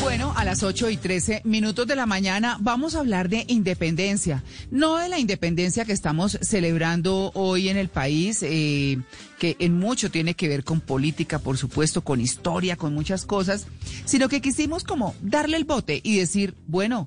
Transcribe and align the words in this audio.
Bueno, 0.00 0.32
a 0.34 0.46
las 0.46 0.62
8 0.62 0.88
y 0.88 0.96
13 0.96 1.42
minutos 1.44 1.86
de 1.86 1.94
la 1.94 2.06
mañana 2.06 2.56
vamos 2.58 2.94
a 2.94 3.00
hablar 3.00 3.28
de 3.28 3.44
independencia. 3.48 4.42
No 4.70 4.96
de 4.96 5.10
la 5.10 5.18
independencia 5.18 5.84
que 5.84 5.92
estamos 5.92 6.38
celebrando 6.40 7.30
hoy 7.34 7.68
en 7.68 7.76
el 7.76 7.88
país, 7.88 8.42
eh, 8.42 8.98
que 9.38 9.56
en 9.58 9.78
mucho 9.78 10.10
tiene 10.10 10.34
que 10.34 10.48
ver 10.48 10.64
con 10.64 10.80
política, 10.80 11.38
por 11.38 11.58
supuesto, 11.58 12.02
con 12.02 12.22
historia, 12.22 12.76
con 12.76 12.94
muchas 12.94 13.26
cosas, 13.26 13.66
sino 14.06 14.30
que 14.30 14.40
quisimos 14.40 14.84
como 14.84 15.14
darle 15.20 15.58
el 15.58 15.64
bote 15.64 16.00
y 16.02 16.16
decir, 16.16 16.54
bueno, 16.66 17.06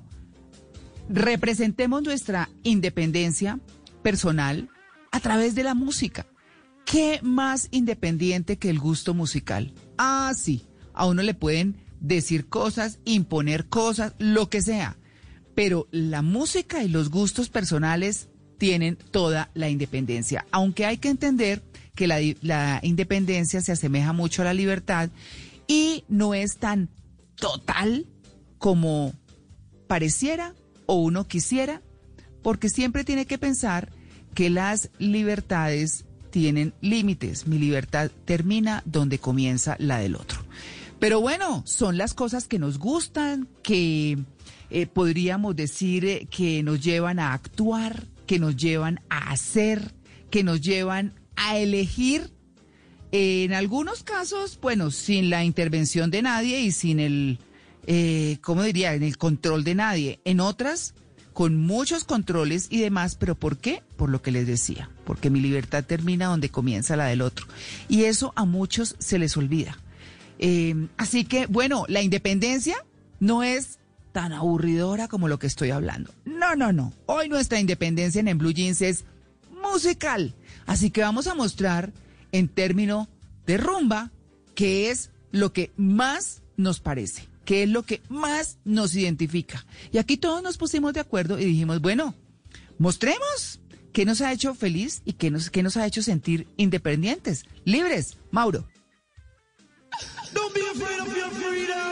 representemos 1.08 2.00
nuestra 2.04 2.48
independencia 2.62 3.58
personal 4.02 4.68
a 5.10 5.18
través 5.18 5.56
de 5.56 5.64
la 5.64 5.74
música. 5.74 6.26
¿Qué 6.84 7.18
más 7.22 7.66
independiente 7.72 8.56
que 8.56 8.70
el 8.70 8.78
gusto 8.78 9.14
musical? 9.14 9.74
Ah, 9.98 10.32
sí, 10.36 10.64
a 10.92 11.06
uno 11.06 11.22
le 11.22 11.34
pueden 11.34 11.83
decir 12.04 12.48
cosas, 12.48 12.98
imponer 13.04 13.66
cosas, 13.66 14.12
lo 14.18 14.50
que 14.50 14.60
sea. 14.60 14.96
Pero 15.54 15.88
la 15.90 16.22
música 16.22 16.82
y 16.82 16.88
los 16.88 17.10
gustos 17.10 17.48
personales 17.48 18.28
tienen 18.58 18.96
toda 18.96 19.50
la 19.54 19.70
independencia. 19.70 20.46
Aunque 20.50 20.84
hay 20.84 20.98
que 20.98 21.08
entender 21.08 21.62
que 21.94 22.06
la, 22.06 22.18
la, 22.42 22.80
independencia 22.82 23.60
se 23.60 23.72
asemeja 23.72 24.12
mucho 24.12 24.42
a 24.42 24.46
la 24.46 24.54
libertad 24.54 25.10
y 25.66 26.04
no 26.08 26.34
es 26.34 26.58
tan 26.58 26.90
total 27.36 28.06
como 28.58 29.12
pareciera 29.86 30.54
o 30.86 30.96
uno 30.96 31.26
quisiera, 31.26 31.80
porque 32.42 32.68
siempre 32.68 33.04
tiene 33.04 33.26
que 33.26 33.38
pensar 33.38 33.90
que 34.34 34.50
las 34.50 34.90
libertades 34.98 36.04
tienen 36.30 36.74
límites. 36.80 37.46
Mi 37.46 37.58
libertad 37.58 38.10
termina 38.24 38.82
donde 38.84 39.18
comienza 39.18 39.76
la 39.78 39.98
del 39.98 40.16
otro. 40.16 40.40
Pero 41.04 41.20
bueno, 41.20 41.62
son 41.66 41.98
las 41.98 42.14
cosas 42.14 42.48
que 42.48 42.58
nos 42.58 42.78
gustan, 42.78 43.46
que 43.62 44.16
eh, 44.70 44.86
podríamos 44.86 45.54
decir 45.54 46.06
eh, 46.06 46.26
que 46.30 46.62
nos 46.62 46.80
llevan 46.80 47.18
a 47.18 47.34
actuar, 47.34 48.06
que 48.26 48.38
nos 48.38 48.56
llevan 48.56 49.00
a 49.10 49.30
hacer, 49.30 49.92
que 50.30 50.42
nos 50.42 50.62
llevan 50.62 51.12
a 51.36 51.58
elegir. 51.58 52.32
En 53.12 53.52
algunos 53.52 54.02
casos, 54.02 54.58
bueno, 54.62 54.90
sin 54.90 55.28
la 55.28 55.44
intervención 55.44 56.10
de 56.10 56.22
nadie 56.22 56.60
y 56.60 56.72
sin 56.72 56.98
el, 56.98 57.38
eh, 57.86 58.38
¿cómo 58.40 58.62
diría?, 58.62 58.94
en 58.94 59.02
el 59.02 59.18
control 59.18 59.62
de 59.62 59.74
nadie. 59.74 60.20
En 60.24 60.40
otras, 60.40 60.94
con 61.34 61.54
muchos 61.54 62.04
controles 62.04 62.68
y 62.70 62.80
demás, 62.80 63.14
pero 63.14 63.34
¿por 63.34 63.58
qué? 63.58 63.82
Por 63.98 64.08
lo 64.08 64.22
que 64.22 64.30
les 64.30 64.46
decía, 64.46 64.88
porque 65.04 65.28
mi 65.28 65.40
libertad 65.40 65.84
termina 65.84 66.28
donde 66.28 66.48
comienza 66.48 66.96
la 66.96 67.04
del 67.04 67.20
otro. 67.20 67.46
Y 67.90 68.04
eso 68.04 68.32
a 68.36 68.46
muchos 68.46 68.96
se 69.00 69.18
les 69.18 69.36
olvida. 69.36 69.76
Eh, 70.38 70.88
así 70.96 71.24
que, 71.24 71.46
bueno, 71.46 71.84
la 71.88 72.02
independencia 72.02 72.76
no 73.20 73.42
es 73.42 73.78
tan 74.12 74.32
aburridora 74.32 75.08
como 75.08 75.28
lo 75.28 75.38
que 75.38 75.46
estoy 75.46 75.70
hablando. 75.70 76.12
No, 76.24 76.54
no, 76.54 76.72
no. 76.72 76.92
Hoy 77.06 77.28
nuestra 77.28 77.58
independencia 77.58 78.20
en, 78.20 78.28
en 78.28 78.38
Blue 78.38 78.52
Jeans 78.52 78.80
es 78.80 79.04
musical. 79.72 80.34
Así 80.66 80.90
que 80.90 81.00
vamos 81.00 81.26
a 81.26 81.34
mostrar 81.34 81.92
en 82.32 82.48
términos 82.48 83.08
de 83.46 83.56
rumba 83.56 84.10
qué 84.54 84.90
es 84.90 85.10
lo 85.30 85.52
que 85.52 85.72
más 85.76 86.42
nos 86.56 86.80
parece, 86.80 87.28
qué 87.44 87.64
es 87.64 87.68
lo 87.68 87.82
que 87.82 88.02
más 88.08 88.58
nos 88.64 88.94
identifica. 88.94 89.66
Y 89.92 89.98
aquí 89.98 90.16
todos 90.16 90.42
nos 90.42 90.58
pusimos 90.58 90.92
de 90.92 91.00
acuerdo 91.00 91.38
y 91.38 91.44
dijimos, 91.44 91.80
bueno, 91.80 92.14
mostremos 92.78 93.60
qué 93.92 94.04
nos 94.04 94.20
ha 94.20 94.32
hecho 94.32 94.54
feliz 94.54 95.02
y 95.04 95.14
qué 95.14 95.30
nos, 95.30 95.50
qué 95.50 95.62
nos 95.62 95.76
ha 95.76 95.86
hecho 95.86 96.02
sentir 96.02 96.46
independientes, 96.56 97.44
libres. 97.64 98.16
Mauro. 98.30 98.66
Don't 100.32 100.54
be 100.54 100.60
afraid 100.60 101.00
of 101.00 101.16
your 101.16 101.30
freedom. 101.30 101.84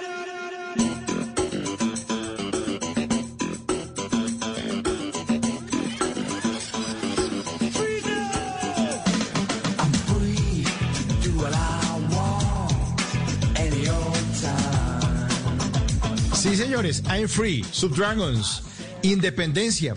Sí, 16.43 16.57
señores, 16.57 17.05
I'm 17.09 17.29
Free, 17.29 17.65
Subdragons, 17.71 18.63
Independencia. 19.03 19.95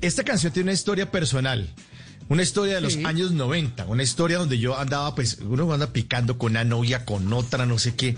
Esta 0.00 0.24
canción 0.24 0.50
tiene 0.50 0.70
una 0.70 0.72
historia 0.72 1.10
personal. 1.10 1.68
Una 2.32 2.42
historia 2.42 2.76
de 2.76 2.80
los 2.80 2.94
Sí. 2.94 3.04
años 3.04 3.32
90, 3.32 3.84
una 3.84 4.02
historia 4.02 4.38
donde 4.38 4.58
yo 4.58 4.78
andaba, 4.78 5.14
pues, 5.14 5.36
uno 5.46 5.70
anda 5.70 5.92
picando 5.92 6.38
con 6.38 6.52
una 6.52 6.64
novia, 6.64 7.04
con 7.04 7.30
otra, 7.30 7.66
no 7.66 7.78
sé 7.78 7.94
qué. 7.94 8.16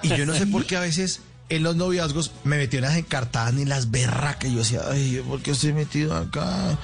Y 0.00 0.08
yo 0.08 0.24
no 0.24 0.34
sé 0.34 0.46
por 0.46 0.64
qué 0.64 0.78
a 0.78 0.80
veces 0.80 1.20
en 1.50 1.62
los 1.62 1.76
noviazgos 1.76 2.30
me 2.44 2.56
metí 2.56 2.78
unas 2.78 2.96
encartadas 2.96 3.52
ni 3.52 3.66
las 3.66 3.90
berracas. 3.90 4.50
Yo 4.50 4.60
decía, 4.60 4.80
ay, 4.90 5.22
¿por 5.28 5.42
qué 5.42 5.50
estoy 5.50 5.74
metido 5.74 6.16
acá? 6.16 6.78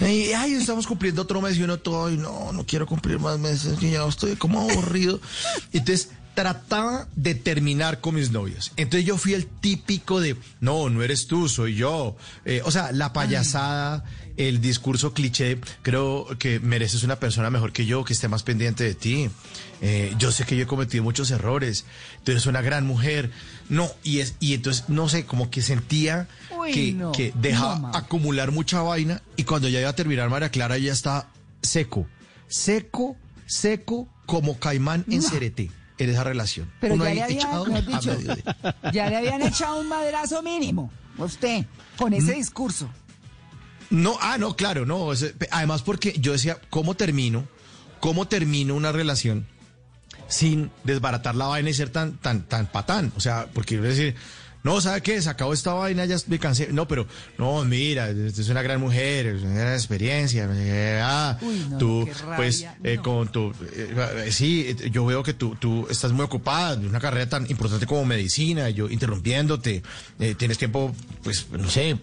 Y, 0.00 0.32
ay, 0.32 0.54
estamos 0.54 0.86
cumpliendo 0.86 1.20
otro 1.20 1.42
mes 1.42 1.58
y 1.58 1.64
uno 1.64 1.76
todo, 1.76 2.10
y 2.10 2.16
no, 2.16 2.50
no 2.54 2.64
quiero 2.64 2.86
cumplir 2.86 3.18
más 3.18 3.38
meses, 3.38 3.78
que 3.78 3.90
ya 3.90 4.02
estoy 4.06 4.36
como 4.36 4.62
aburrido. 4.62 5.20
Entonces, 5.74 6.08
trataba 6.34 7.08
de 7.14 7.34
terminar 7.34 8.00
con 8.00 8.14
mis 8.14 8.30
novios. 8.30 8.72
Entonces 8.76 9.06
yo 9.06 9.18
fui 9.18 9.34
el 9.34 9.46
típico 9.46 10.20
de, 10.20 10.36
no, 10.60 10.88
no 10.88 11.02
eres 11.02 11.26
tú, 11.26 11.48
soy 11.48 11.74
yo. 11.74 12.16
Eh, 12.46 12.62
o 12.64 12.70
sea, 12.70 12.90
la 12.92 13.12
payasada, 13.12 14.04
el 14.36 14.60
discurso 14.60 15.12
cliché, 15.12 15.58
creo 15.82 16.26
que 16.38 16.60
mereces 16.60 17.02
una 17.02 17.16
persona 17.16 17.50
mejor 17.50 17.72
que 17.72 17.86
yo, 17.86 18.04
que 18.04 18.12
esté 18.12 18.28
más 18.28 18.42
pendiente 18.42 18.84
de 18.84 18.94
ti. 18.94 19.30
Eh, 19.80 20.14
yo 20.18 20.32
sé 20.32 20.44
que 20.44 20.56
yo 20.56 20.64
he 20.64 20.66
cometido 20.66 21.02
muchos 21.02 21.30
errores, 21.30 21.84
tú 22.24 22.32
eres 22.32 22.46
una 22.46 22.62
gran 22.62 22.86
mujer. 22.86 23.30
No, 23.68 23.90
y, 24.02 24.20
es, 24.20 24.36
y 24.40 24.54
entonces, 24.54 24.88
no 24.88 25.08
sé, 25.08 25.26
como 25.26 25.50
que 25.50 25.62
sentía 25.62 26.28
Uy, 26.56 26.72
que, 26.72 26.92
no, 26.92 27.12
que 27.12 27.32
no, 27.34 27.76
ma. 27.78 27.90
acumular 27.94 28.52
mucha 28.52 28.82
vaina 28.82 29.22
y 29.36 29.44
cuando 29.44 29.68
ya 29.68 29.80
iba 29.80 29.90
a 29.90 29.94
terminar 29.96 30.30
María 30.30 30.50
Clara 30.50 30.78
ya 30.78 30.92
está 30.92 31.28
seco, 31.62 32.06
seco, 32.48 33.16
seco 33.46 34.08
como 34.26 34.58
caimán 34.58 35.04
en 35.08 35.22
cerete 35.22 35.70
en 35.98 36.10
esa 36.10 36.24
relación. 36.24 36.70
Pero 36.80 36.94
Uno 36.94 37.04
ya 37.04 37.14
le, 37.14 37.22
había, 37.22 37.36
echado 37.36 37.64
dicho, 37.64 38.16
ya 38.92 39.08
le 39.08 39.16
habían 39.16 39.42
echado 39.42 39.80
un 39.80 39.88
madrazo 39.88 40.42
mínimo. 40.42 40.90
Usted, 41.18 41.66
con 41.96 42.14
ese 42.14 42.32
discurso. 42.32 42.88
No, 43.92 44.16
ah, 44.22 44.38
no, 44.38 44.56
claro, 44.56 44.86
no. 44.86 45.10
además 45.50 45.82
porque 45.82 46.14
yo 46.18 46.32
decía, 46.32 46.58
¿cómo 46.70 46.94
termino? 46.94 47.46
¿Cómo 48.00 48.26
termino 48.26 48.74
una 48.74 48.90
relación 48.90 49.46
sin 50.28 50.70
desbaratar 50.82 51.34
la 51.34 51.46
vaina 51.46 51.68
y 51.68 51.74
ser 51.74 51.90
tan, 51.90 52.16
tan, 52.16 52.48
tan 52.48 52.72
patán? 52.72 53.12
O 53.16 53.20
sea, 53.20 53.48
porque 53.52 53.74
yo 53.74 53.82
decir, 53.82 54.16
no, 54.64 54.80
¿sabe 54.80 55.00
qué? 55.02 55.20
Se 55.20 55.28
acabó 55.28 55.52
esta 55.52 55.72
vaina, 55.74 56.04
ya 56.04 56.16
me 56.28 56.38
cansé. 56.38 56.68
No, 56.72 56.86
pero, 56.86 57.06
no, 57.38 57.64
mira, 57.64 58.10
es 58.10 58.48
una 58.48 58.62
gran 58.62 58.80
mujer, 58.80 59.26
es 59.26 59.42
una 59.42 59.54
gran 59.54 59.74
experiencia. 59.74 60.48
Ah, 61.02 61.38
Uy, 61.42 61.66
no, 61.70 61.78
tú, 61.78 62.08
pues, 62.36 62.66
eh, 62.84 62.96
no. 62.96 63.02
con 63.02 63.28
tu, 63.32 63.52
eh, 63.74 64.28
sí, 64.30 64.74
yo 64.90 65.04
veo 65.04 65.22
que 65.22 65.34
tú, 65.34 65.56
tú 65.58 65.86
estás 65.90 66.12
muy 66.12 66.24
ocupada 66.24 66.76
de 66.76 66.86
una 66.86 67.00
carrera 67.00 67.28
tan 67.28 67.50
importante 67.50 67.86
como 67.86 68.04
medicina, 68.04 68.70
yo 68.70 68.88
interrumpiéndote, 68.88 69.82
eh, 70.20 70.34
tienes 70.36 70.58
tiempo, 70.58 70.94
pues, 71.24 71.46
no 71.50 71.68
sé, 71.68 71.90
eh, 71.90 71.98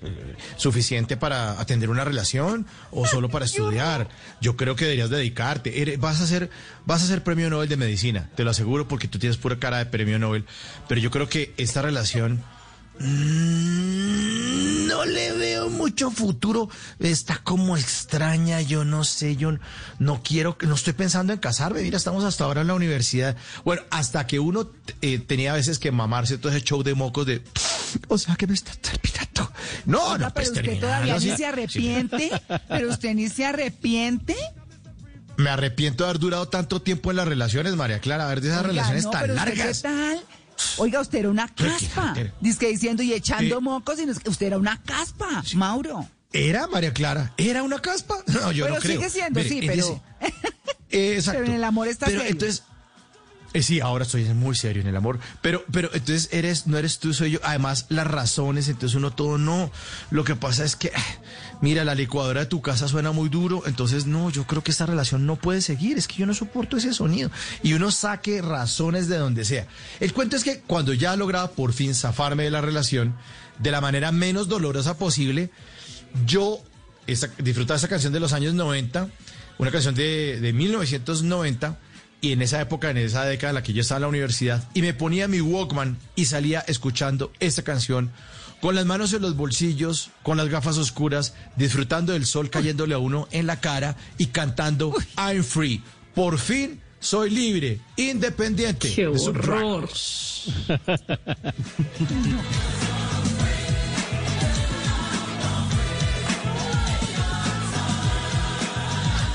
suficiente 0.57 1.17
para 1.17 1.59
atender 1.59 1.89
una 1.89 2.03
relación 2.03 2.65
o 2.91 3.05
solo 3.07 3.29
para 3.29 3.45
estudiar. 3.45 4.09
Yo 4.41 4.55
creo 4.57 4.75
que 4.75 4.85
deberías 4.85 5.09
dedicarte. 5.09 5.81
Eres- 5.81 5.99
vas 5.99 6.19
a 6.21 6.27
ser, 6.27 6.49
vas 6.85 7.03
a 7.03 7.07
ser 7.07 7.23
premio 7.23 7.49
Nobel 7.49 7.69
de 7.69 7.77
medicina, 7.77 8.29
te 8.35 8.43
lo 8.43 8.51
aseguro, 8.51 8.87
porque 8.87 9.07
tú 9.07 9.17
tienes 9.19 9.37
pura 9.37 9.57
cara 9.59 9.77
de 9.77 9.85
premio 9.85 10.19
Nobel. 10.19 10.45
Pero 10.87 10.99
yo 11.01 11.09
creo 11.11 11.29
que 11.29 11.53
esta 11.57 11.81
relación 11.81 12.43
no 12.99 13.05
le 15.05 15.31
veo 15.33 15.69
mucho 15.69 16.11
futuro. 16.11 16.69
Está 16.99 17.37
como 17.43 17.77
extraña, 17.77 18.61
yo 18.61 18.85
no 18.85 19.03
sé, 19.03 19.35
yo 19.35 19.53
no 19.99 20.21
quiero, 20.23 20.57
no 20.61 20.75
estoy 20.75 20.93
pensando 20.93 21.33
en 21.33 21.39
casarme. 21.39 21.81
Mira, 21.81 21.97
estamos 21.97 22.23
hasta 22.23 22.43
ahora 22.43 22.61
en 22.61 22.67
la 22.67 22.73
universidad. 22.73 23.35
Bueno, 23.63 23.81
hasta 23.89 24.27
que 24.27 24.39
uno 24.39 24.69
eh, 25.01 25.19
tenía 25.19 25.53
a 25.53 25.55
veces 25.55 25.79
que 25.79 25.91
mamarse 25.91 26.37
todo 26.37 26.51
ese 26.51 26.63
show 26.63 26.83
de 26.83 26.93
mocos 26.95 27.25
de, 27.25 27.43
o 28.07 28.17
sea, 28.17 28.35
que 28.35 28.47
me 28.47 28.53
está 28.53 28.71
terminando. 28.73 29.51
No, 29.85 30.13
Oiga, 30.13 30.27
no, 30.27 30.33
pero 30.33 30.35
pues 30.47 30.49
usted 30.49 30.79
todavía 30.79 31.15
o 31.15 31.19
ni 31.19 31.37
se 31.37 31.45
arrepiente. 31.45 32.31
Pero 32.67 32.89
usted 32.89 33.13
ni 33.15 33.29
se 33.29 33.45
arrepiente. 33.45 34.35
me 35.37 35.49
arrepiento 35.49 36.03
de 36.03 36.09
haber 36.09 36.19
durado 36.19 36.47
tanto 36.49 36.81
tiempo 36.81 37.11
en 37.11 37.17
las 37.17 37.27
relaciones, 37.27 37.75
María 37.75 37.99
Clara, 37.99 38.25
a 38.25 38.29
ver, 38.29 38.41
de 38.41 38.49
esas 38.49 38.59
Oiga, 38.59 38.69
relaciones 38.71 39.05
no, 39.05 39.11
tan 39.11 39.21
pero 39.21 39.33
largas. 39.35 39.77
¿Qué 39.77 39.83
tal? 39.87 40.19
Oiga, 40.77 40.99
usted 41.01 41.19
era 41.19 41.29
una 41.29 41.47
caspa. 41.47 42.13
Dice 42.41 42.59
que 42.59 42.67
diciendo 42.69 43.03
y 43.03 43.13
echando 43.13 43.57
Eh, 43.57 43.61
mocos, 43.61 43.99
y 43.99 44.05
no 44.05 44.11
es 44.11 44.19
que 44.19 44.29
usted 44.29 44.47
era 44.47 44.57
una 44.57 44.81
caspa, 44.83 45.43
Mauro. 45.55 46.07
¿Era 46.31 46.67
María 46.67 46.93
Clara? 46.93 47.33
¿Era 47.37 47.63
una 47.63 47.79
caspa? 47.79 48.17
No, 48.27 48.51
yo 48.51 48.65
pero 48.65 48.75
no 48.75 48.81
creo. 48.81 48.97
sigue 48.97 49.09
siendo, 49.09 49.39
Mire, 49.39 49.49
sí, 49.49 49.61
pero. 49.65 50.01
eh, 50.91 51.15
exacto. 51.15 51.39
Pero 51.39 51.51
en 51.51 51.57
el 51.57 51.63
amor 51.63 51.87
está 51.87 52.05
Pero 52.05 52.19
serio. 52.19 52.31
entonces, 52.33 52.63
eh, 53.53 53.63
sí, 53.63 53.79
ahora 53.79 54.03
estoy 54.03 54.23
muy 54.25 54.55
serio 54.55 54.81
en 54.81 54.87
el 54.87 54.95
amor. 54.95 55.19
Pero, 55.41 55.63
pero 55.71 55.89
entonces 55.93 56.29
eres, 56.31 56.67
no 56.67 56.77
eres 56.77 56.99
tú, 56.99 57.13
soy 57.13 57.31
yo. 57.31 57.39
Además, 57.43 57.87
las 57.89 58.05
razones, 58.05 58.67
entonces 58.67 58.95
uno 58.95 59.11
todo 59.11 59.37
no. 59.37 59.71
Lo 60.11 60.23
que 60.23 60.35
pasa 60.35 60.63
es 60.63 60.75
que, 60.75 60.91
ah, 60.95 61.17
mira, 61.61 61.83
la 61.83 61.95
licuadora 61.95 62.41
de 62.41 62.45
tu 62.45 62.61
casa 62.61 62.87
suena 62.87 63.11
muy 63.11 63.29
duro. 63.29 63.63
Entonces, 63.65 64.05
no, 64.05 64.29
yo 64.29 64.45
creo 64.45 64.63
que 64.63 64.71
esta 64.71 64.85
relación 64.85 65.25
no 65.25 65.35
puede 65.35 65.61
seguir. 65.61 65.97
Es 65.97 66.07
que 66.07 66.17
yo 66.17 66.27
no 66.27 66.33
soporto 66.35 66.77
ese 66.77 66.93
sonido. 66.93 67.31
Y 67.63 67.73
uno 67.73 67.89
saque 67.89 68.41
razones 68.41 69.07
de 69.07 69.17
donde 69.17 69.45
sea. 69.45 69.65
El 69.99 70.13
cuento 70.13 70.35
es 70.35 70.43
que 70.43 70.59
cuando 70.61 70.93
ya 70.93 71.15
lograba 71.15 71.49
por 71.51 71.73
fin 71.73 71.95
zafarme 71.95 72.43
de 72.43 72.51
la 72.51 72.61
relación, 72.61 73.15
de 73.57 73.71
la 73.71 73.81
manera 73.81 74.11
menos 74.11 74.47
dolorosa 74.47 74.97
posible, 74.97 75.49
yo 76.25 76.59
esa, 77.07 77.29
disfrutaba 77.39 77.77
esa 77.77 77.87
canción 77.87 78.13
de 78.13 78.19
los 78.19 78.33
años 78.33 78.53
90, 78.53 79.09
una 79.57 79.71
canción 79.71 79.95
de, 79.95 80.39
de 80.39 80.53
1990, 80.53 81.79
y 82.21 82.31
en 82.31 82.41
esa 82.41 82.61
época, 82.61 82.89
en 82.89 82.97
esa 82.97 83.25
década 83.25 83.51
en 83.51 83.55
la 83.55 83.63
que 83.63 83.73
yo 83.73 83.81
estaba 83.81 83.97
en 83.97 84.03
la 84.03 84.07
universidad, 84.09 84.67
y 84.73 84.81
me 84.81 84.93
ponía 84.93 85.27
mi 85.27 85.41
Walkman 85.41 85.97
y 86.15 86.25
salía 86.25 86.61
escuchando 86.61 87.31
esta 87.39 87.63
canción 87.63 88.11
con 88.61 88.75
las 88.75 88.85
manos 88.85 89.13
en 89.13 89.21
los 89.21 89.37
bolsillos, 89.37 90.11
con 90.21 90.37
las 90.37 90.49
gafas 90.49 90.77
oscuras, 90.77 91.33
disfrutando 91.55 92.13
del 92.13 92.25
sol 92.25 92.49
cayéndole 92.49 92.93
a 92.93 92.97
uno 92.97 93.27
en 93.31 93.47
la 93.47 93.61
cara 93.61 93.95
y 94.17 94.27
cantando 94.27 94.93
I'm 95.17 95.43
free. 95.43 95.81
Por 96.13 96.39
fin 96.39 96.81
soy 96.99 97.29
libre, 97.29 97.79
independiente. 97.95 98.93
¡Qué 98.93 99.07
horror! 99.07 99.89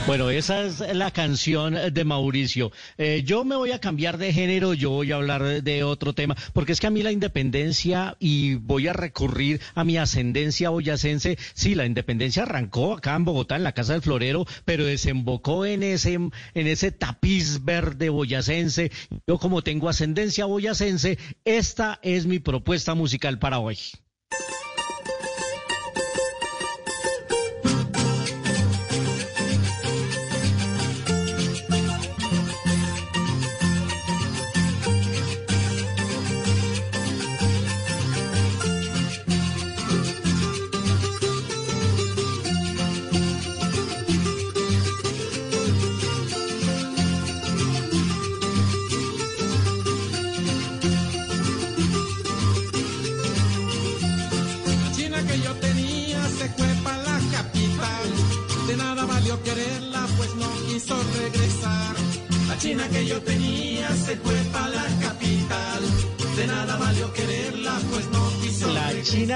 Bueno, 0.06 0.28
esa 0.28 0.66
es 0.66 0.80
la 0.94 1.10
canción 1.12 1.76
de 1.94 2.04
Mauricio. 2.04 2.72
Eh, 2.98 3.22
yo 3.24 3.42
me 3.42 3.56
voy 3.56 3.72
a 3.72 3.80
cambiar 3.80 4.18
de 4.18 4.34
género, 4.34 4.74
yo 4.74 4.90
voy 4.90 5.10
a 5.10 5.14
hablar 5.14 5.62
de 5.62 5.82
otro 5.82 6.12
tema, 6.12 6.36
porque 6.52 6.72
es 6.72 6.80
que 6.80 6.86
a 6.86 6.90
mí 6.90 7.02
la 7.02 7.10
independencia, 7.10 8.14
y 8.20 8.56
voy 8.56 8.86
a 8.86 8.92
recurrir 8.92 9.62
a 9.74 9.82
mi 9.82 9.96
ascendencia 9.96 10.68
boyacense, 10.68 11.38
sí, 11.54 11.74
la 11.74 11.86
independencia 11.86 12.42
arrancó 12.42 12.92
acá 12.92 13.16
en 13.16 13.24
Bogotá, 13.24 13.56
en 13.56 13.62
la 13.62 13.72
Casa 13.72 13.94
del 13.94 14.02
Florero, 14.02 14.44
pero 14.66 14.84
desembocó 14.84 15.64
en 15.64 15.82
ese, 15.82 16.12
en 16.12 16.32
ese 16.54 16.92
tapiz 16.92 17.64
verde 17.64 18.10
boyacense. 18.10 18.92
Yo 19.26 19.38
como 19.38 19.62
tengo 19.62 19.88
ascendencia 19.88 20.44
boyacense, 20.44 21.18
esta 21.46 21.98
es 22.02 22.26
mi 22.26 22.40
propuesta 22.40 22.94
musical 22.94 23.38
para 23.38 23.58
hoy. 23.58 23.78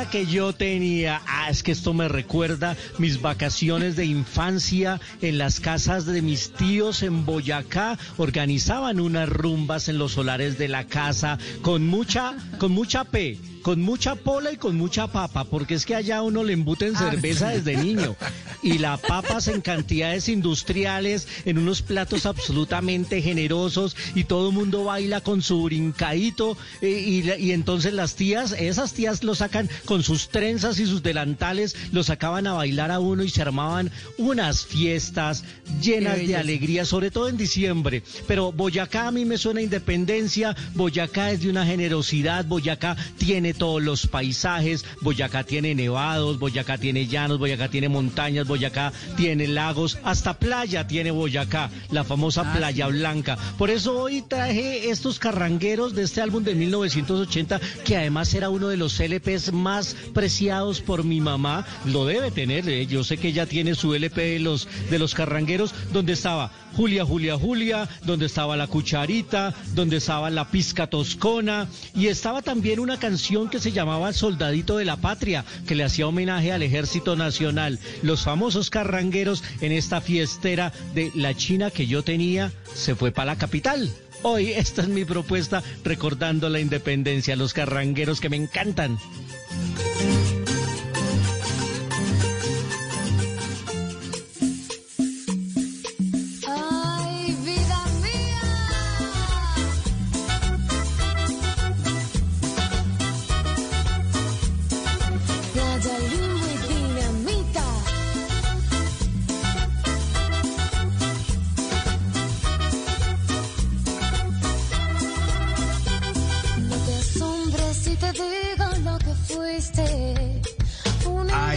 Que 0.07 0.27
yo 0.27 0.53
tenía, 0.53 1.21
ah, 1.27 1.51
es 1.51 1.63
que 1.65 1.73
esto 1.73 1.93
me 1.93 2.09
recuerda 2.09 2.77
mis 2.99 3.21
vacaciones 3.21 3.97
de 3.97 4.07
infancia 4.07 5.01
en 5.21 5.39
las 5.39 5.59
casas 5.59 6.07
de 6.07 6.23
mis 6.23 6.53
tíos 6.53 7.03
en 7.03 7.27
Boyacá. 7.27 7.99
Organizaban 8.17 9.01
unas 9.01 9.29
rumbas 9.29 9.89
en 9.89 9.99
los 9.99 10.13
solares 10.13 10.57
de 10.57 10.69
la 10.69 10.85
casa 10.85 11.37
con 11.63 11.87
mucha, 11.87 12.35
con 12.59 12.73
mucha 12.73 13.05
P, 13.05 13.39
con 13.63 13.81
mucha 13.81 14.15
pola 14.15 14.53
y 14.53 14.57
con 14.57 14.77
mucha 14.77 15.09
papa, 15.09 15.45
porque 15.45 15.75
es 15.75 15.87
que 15.87 15.95
allá 15.95 16.23
uno 16.23 16.45
le 16.45 16.53
embuten 16.53 16.97
cerveza 16.97 17.51
desde 17.51 17.77
niño. 17.77 18.17
Y 18.63 18.79
la 18.79 18.97
papas 18.97 19.49
en 19.49 19.61
cantidades 19.61 20.29
industriales, 20.29 21.29
en 21.45 21.59
unos 21.59 21.83
platos 21.83 22.27
absolutamente 22.27 23.23
generosos, 23.23 23.97
y 24.15 24.25
todo 24.25 24.49
el 24.49 24.55
mundo 24.55 24.85
baila 24.85 25.21
con 25.21 25.43
su 25.43 25.63
brincadito, 25.63 26.57
eh, 26.81 26.89
y, 26.91 27.31
y 27.43 27.53
entonces 27.53 27.93
las 27.93 28.15
tías, 28.15 28.53
esas 28.53 28.93
tías 28.93 29.23
lo 29.23 29.35
sacan 29.35 29.69
con 29.85 30.03
sus 30.03 30.29
trenzas 30.29 30.79
y 30.79 30.87
sus 30.87 31.03
delantales, 31.03 31.77
lo 31.93 32.03
sacaban 32.03 32.47
a 32.47 32.55
bailar 32.55 32.91
a 32.91 33.01
uno 33.01 33.23
y 33.23 33.31
se 33.31 33.43
armaban 33.43 33.91
unas 34.17 34.67
fiestas 34.67 35.45
llenas 35.81 36.19
de 36.19 36.37
alegría, 36.37 36.85
sobre 36.85 37.11
todo 37.11 37.29
en 37.29 37.37
diciembre. 37.37 38.03
Pero 38.27 38.53
Boyacá 38.53 39.09
a 39.09 39.11
mí 39.11 39.25
me 39.25 39.39
suena 39.39 39.61
a 39.61 39.63
independencia, 39.63 40.57
Boyacá 40.75 41.31
es 41.31 41.43
de 41.43 41.51
una 41.51 41.65
generosidad, 41.65 42.45
Boyacá 42.45 42.97
tiene 43.19 43.55
todos 43.59 43.83
los 43.83 44.07
paisajes, 44.07 44.85
Boyacá 45.03 45.45
tiene 45.45 45.75
nevados, 45.75 46.39
Boyacá 46.39 46.79
tiene 46.79 47.07
llanos, 47.07 47.39
Boyacá 47.39 47.69
tiene 47.69 47.89
montañas, 47.89 48.47
Boyacá 48.47 48.93
tiene 49.17 49.47
lagos, 49.49 49.99
hasta 50.03 50.35
playa 50.35 50.87
tiene 50.87 51.11
Boyacá, 51.11 51.71
la 51.91 52.05
famosa 52.05 52.39
Ah, 52.39 52.55
Playa 52.55 52.87
Blanca. 52.87 53.37
Por 53.57 53.71
eso 53.71 53.99
hoy 53.99 54.23
traje 54.23 54.91
estos 54.91 55.19
carrangueros 55.19 55.95
de 55.95 56.05
este 56.05 56.21
álbum 56.21 56.45
de 56.45 56.55
1980, 56.55 57.61
que 57.85 57.97
además 57.97 58.33
era 58.35 58.49
uno 58.49 58.69
de 58.69 58.77
los 58.77 59.01
LPs 59.01 59.53
más 59.53 59.97
preciados 60.15 60.81
por 60.81 61.05
mi 61.05 61.21
mamá. 61.21 61.67
Lo 61.85 62.07
debe 62.07 62.31
tener, 62.31 62.69
eh, 62.69 62.87
yo 62.87 63.03
sé 63.03 63.17
que 63.17 63.29
ella 63.29 63.47
tiene 63.47 63.75
su 63.75 63.95
LP 63.95 64.23
de 64.23 64.39
los, 64.39 64.69
de 64.91 64.99
los 64.99 65.15
carrangueros, 65.15 65.75
donde 65.93 66.13
estaba 66.13 66.53
Julia, 66.77 67.05
Julia, 67.05 67.37
Julia, 67.37 67.89
donde 68.05 68.27
estaba 68.27 68.57
la 68.57 68.67
cucharita, 68.67 69.55
donde 69.75 69.97
estaba 69.97 70.31
la 70.31 70.51
pizca 70.51 70.87
toscona, 70.87 71.69
y 71.95 72.07
estaba 72.07 72.43
también 72.43 72.81
una 72.81 72.99
canción 72.99 73.49
que 73.49 73.61
se 73.61 73.73
llamaba 73.73 74.13
Soldadito 74.13 74.77
de 74.77 74.85
la 74.85 74.97
Patria, 74.97 75.45
que 75.67 75.75
le 75.75 75.85
hacía 75.85 76.07
homenaje 76.07 76.53
al 76.53 76.63
Ejército 76.63 77.17
Nacional. 77.17 77.79
Los 78.03 78.23
famosos 78.23 78.71
carrangueros 78.71 79.43
en 79.61 79.73
esta 79.73 80.01
fiestera 80.01 80.73
de 80.95 81.11
la 81.15 81.35
China 81.35 81.71
que 81.71 81.87
yo 81.87 82.03
tenía 82.03 82.53
se 82.75 82.95
fue 82.95 83.11
para 83.11 83.33
la 83.33 83.39
capital. 83.39 83.91
Hoy 84.23 84.53
esta 84.57 84.83
es 84.83 84.89
mi 84.89 85.05
propuesta 85.05 85.63
recordando 85.85 86.49
la 86.49 86.61
independencia, 86.61 87.37
los 87.37 87.53
carrangueros 87.53 88.21
que 88.21 88.29
me 88.29 88.37
encantan. 88.37 88.99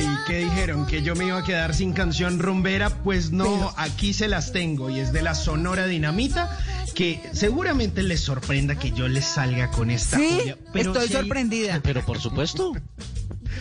Ay, 0.02 0.18
¿qué 0.28 0.38
dijeron? 0.40 0.86
¿Que 0.88 1.02
yo 1.04 1.16
me 1.16 1.28
iba 1.28 1.38
a 1.38 1.44
quedar 1.44 1.74
sin 1.76 1.94
canción 1.94 2.40
rumbera? 2.40 2.90
Pues 3.04 3.32
no, 3.32 3.74
aquí 3.78 4.14
se 4.14 4.28
las 4.28 4.52
tengo 4.52 4.90
y 4.90 5.00
es 5.00 5.14
de 5.14 5.22
la 5.22 5.36
Sonora 5.36 5.86
Dinamita, 5.86 6.58
que 6.96 7.22
seguramente 7.34 8.02
les 8.04 8.22
sorprenda 8.22 8.78
que 8.80 8.92
yo 8.92 9.08
les 9.08 9.26
salga 9.26 9.70
con 9.70 9.92
esta 9.92 10.18
Sí, 10.18 10.30
joya, 10.40 10.58
pero 10.74 10.92
estoy 10.92 11.08
si 11.08 11.16
hay- 11.16 11.22
sorprendida. 11.22 11.80
Pero 11.84 12.06
por 12.06 12.20
supuesto. 12.20 12.74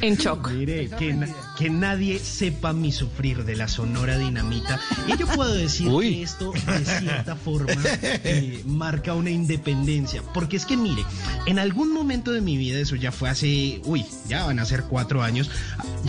En 0.02 0.16
shock. 0.16 0.50
Mire, 0.50 0.88
que, 0.90 1.12
na- 1.12 1.28
que 1.58 1.68
nadie 1.70 2.18
sepa 2.18 2.72
mi 2.72 2.90
sufrir 2.92 3.44
de 3.44 3.56
la 3.56 3.68
Sonora 3.68 4.16
Dinamita. 4.18 4.80
Y 5.06 5.16
yo 5.16 5.26
puedo 5.26 5.52
decir 5.52 5.88
Uy. 5.88 6.14
que 6.16 6.22
esto, 6.22 6.52
de 6.52 6.84
cierta 6.84 7.36
forma, 7.36 7.72
eh, 8.02 8.62
marca 8.66 9.14
una 9.14 9.30
independencia. 9.30 10.22
Porque 10.34 10.56
es 10.56 10.64
que, 10.66 10.76
mire, 10.76 11.04
en 11.46 11.58
algún 11.58 11.92
momento 11.92 12.32
de 12.32 12.40
mi 12.40 12.56
vida, 12.56 12.78
eso 12.78 12.96
ya 12.96 13.12
fue 13.12 13.28
hace, 13.28 13.80
uy, 13.84 14.04
ya 14.28 14.46
van 14.46 14.58
a 14.58 14.64
ser 14.64 14.84
cuatro 14.84 15.22
años, 15.22 15.50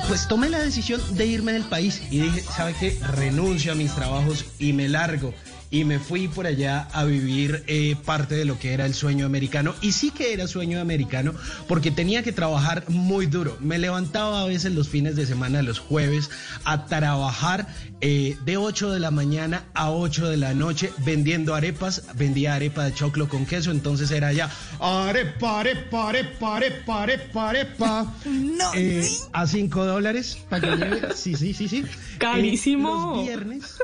pues 0.07 0.27
tomé 0.27 0.49
la 0.49 0.59
decisión 0.59 1.01
de 1.15 1.25
irme 1.25 1.53
del 1.53 1.63
país 1.63 2.01
y 2.11 2.19
dije, 2.21 2.41
¿sabe 2.41 2.73
qué? 2.79 2.97
Renuncio 3.15 3.71
a 3.73 3.75
mis 3.75 3.91
trabajos 3.93 4.45
y 4.59 4.73
me 4.73 4.87
largo. 4.89 5.33
Y 5.73 5.85
me 5.85 5.99
fui 5.99 6.27
por 6.27 6.45
allá 6.45 6.89
a 6.91 7.05
vivir 7.05 7.63
eh, 7.67 7.95
parte 8.05 8.35
de 8.35 8.43
lo 8.43 8.59
que 8.59 8.73
era 8.73 8.85
el 8.85 8.93
sueño 8.93 9.25
americano. 9.25 9.73
Y 9.81 9.93
sí 9.93 10.11
que 10.11 10.33
era 10.33 10.45
sueño 10.47 10.81
americano 10.81 11.33
porque 11.67 11.91
tenía 11.91 12.23
que 12.23 12.33
trabajar 12.33 12.83
muy 12.89 13.25
duro. 13.25 13.57
Me 13.61 13.79
levantaba 13.79 14.41
a 14.41 14.45
veces 14.45 14.73
los 14.73 14.89
fines 14.89 15.15
de 15.15 15.25
semana, 15.25 15.61
los 15.61 15.79
jueves, 15.79 16.29
a 16.65 16.87
trabajar 16.87 17.67
eh, 18.01 18.37
de 18.43 18.57
8 18.57 18.91
de 18.91 18.99
la 18.99 19.11
mañana 19.11 19.63
a 19.73 19.91
8 19.91 20.29
de 20.29 20.35
la 20.35 20.53
noche 20.53 20.91
vendiendo 21.05 21.55
arepas. 21.55 22.03
Vendía 22.15 22.55
arepa 22.55 22.83
de 22.83 22.93
choclo 22.93 23.29
con 23.29 23.45
queso. 23.45 23.71
Entonces 23.71 24.11
era 24.11 24.33
ya 24.33 24.49
arepa, 24.81 25.61
arepa, 25.61 26.09
arepa, 26.09 26.57
arepa, 26.57 27.03
arepa, 27.03 27.49
arepa. 27.49 28.13
No, 28.25 28.73
Eh, 28.75 29.07
a 29.31 29.47
5 29.47 29.85
dólares 29.85 30.37
para 30.49 30.61
que 30.61 30.75
lleve. 30.75 31.15
Sí, 31.15 31.35
sí, 31.35 31.53
sí, 31.53 31.69
sí. 31.69 31.85
Carísimo. 32.17 33.13
Los 33.15 33.25
viernes. 33.25 33.77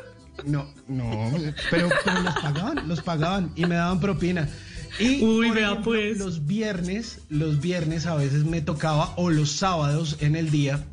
No, 0.46 0.68
no, 0.88 1.32
pero, 1.72 1.90
pero 2.06 2.22
los 2.22 2.34
pagaban, 2.36 2.88
los 2.88 3.02
pagaban 3.02 3.52
y 3.56 3.66
me 3.66 3.76
daban 3.76 4.00
propina. 4.00 4.48
Y 5.00 5.22
Uy, 5.24 5.50
vea, 5.52 5.66
ejemplo, 5.72 5.84
pues. 5.84 6.18
los 6.18 6.46
viernes, 6.46 7.20
los 7.30 7.60
viernes 7.60 8.06
a 8.06 8.16
veces 8.16 8.46
me 8.46 8.62
tocaba, 8.62 9.14
o 9.18 9.30
los 9.30 9.52
sábados 9.52 10.18
en 10.22 10.36
el 10.36 10.50
día, 10.50 10.84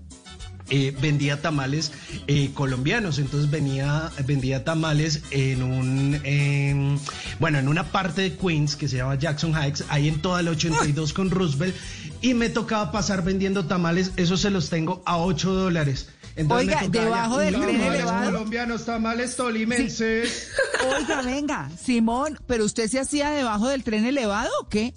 eh, 0.71 0.97
vendía 1.01 1.41
tamales 1.43 1.93
eh, 2.27 2.51
colombianos. 2.55 3.19
Entonces 3.19 3.51
venía, 3.51 4.11
vendía 4.27 4.65
tamales 4.65 5.23
en 5.31 5.63
un, 5.63 6.21
en- 6.25 6.99
bueno, 7.39 7.59
en 7.59 7.69
una 7.69 7.85
parte 7.93 8.23
de 8.23 8.37
Queens 8.37 8.75
que 8.77 8.89
se 8.89 8.97
llama 8.97 9.15
Jackson 9.17 9.55
Heights, 9.55 9.85
ahí 9.91 10.09
en 10.09 10.21
toda 10.23 10.43
la 10.43 10.51
82 10.53 11.13
con 11.13 11.31
Roosevelt, 11.31 11.77
y 12.23 12.33
me 12.35 12.49
tocaba 12.49 12.91
pasar 12.93 13.23
vendiendo 13.23 13.67
tamales. 13.67 14.11
Eso 14.17 14.37
se 14.39 14.51
los 14.51 14.71
tengo 14.71 15.03
a 15.07 15.19
8 15.19 15.53
dólares. 15.53 16.09
Entonces 16.37 16.69
Oiga, 16.69 16.89
debajo 16.89 17.39
del 17.39 17.55
tren 17.61 17.81
elevado. 17.81 18.25
colombianos, 18.33 18.85
tamales 18.85 19.37
tolimenses. 19.37 20.51
Oiga, 20.99 21.23
venga, 21.23 21.71
Simón, 21.81 22.39
¿pero 22.47 22.65
usted 22.65 22.89
se 22.89 22.99
hacía 23.01 23.31
debajo 23.31 23.69
del 23.69 23.85
tren 23.85 24.05
elevado 24.05 24.51
o 24.63 24.69
qué? 24.69 24.95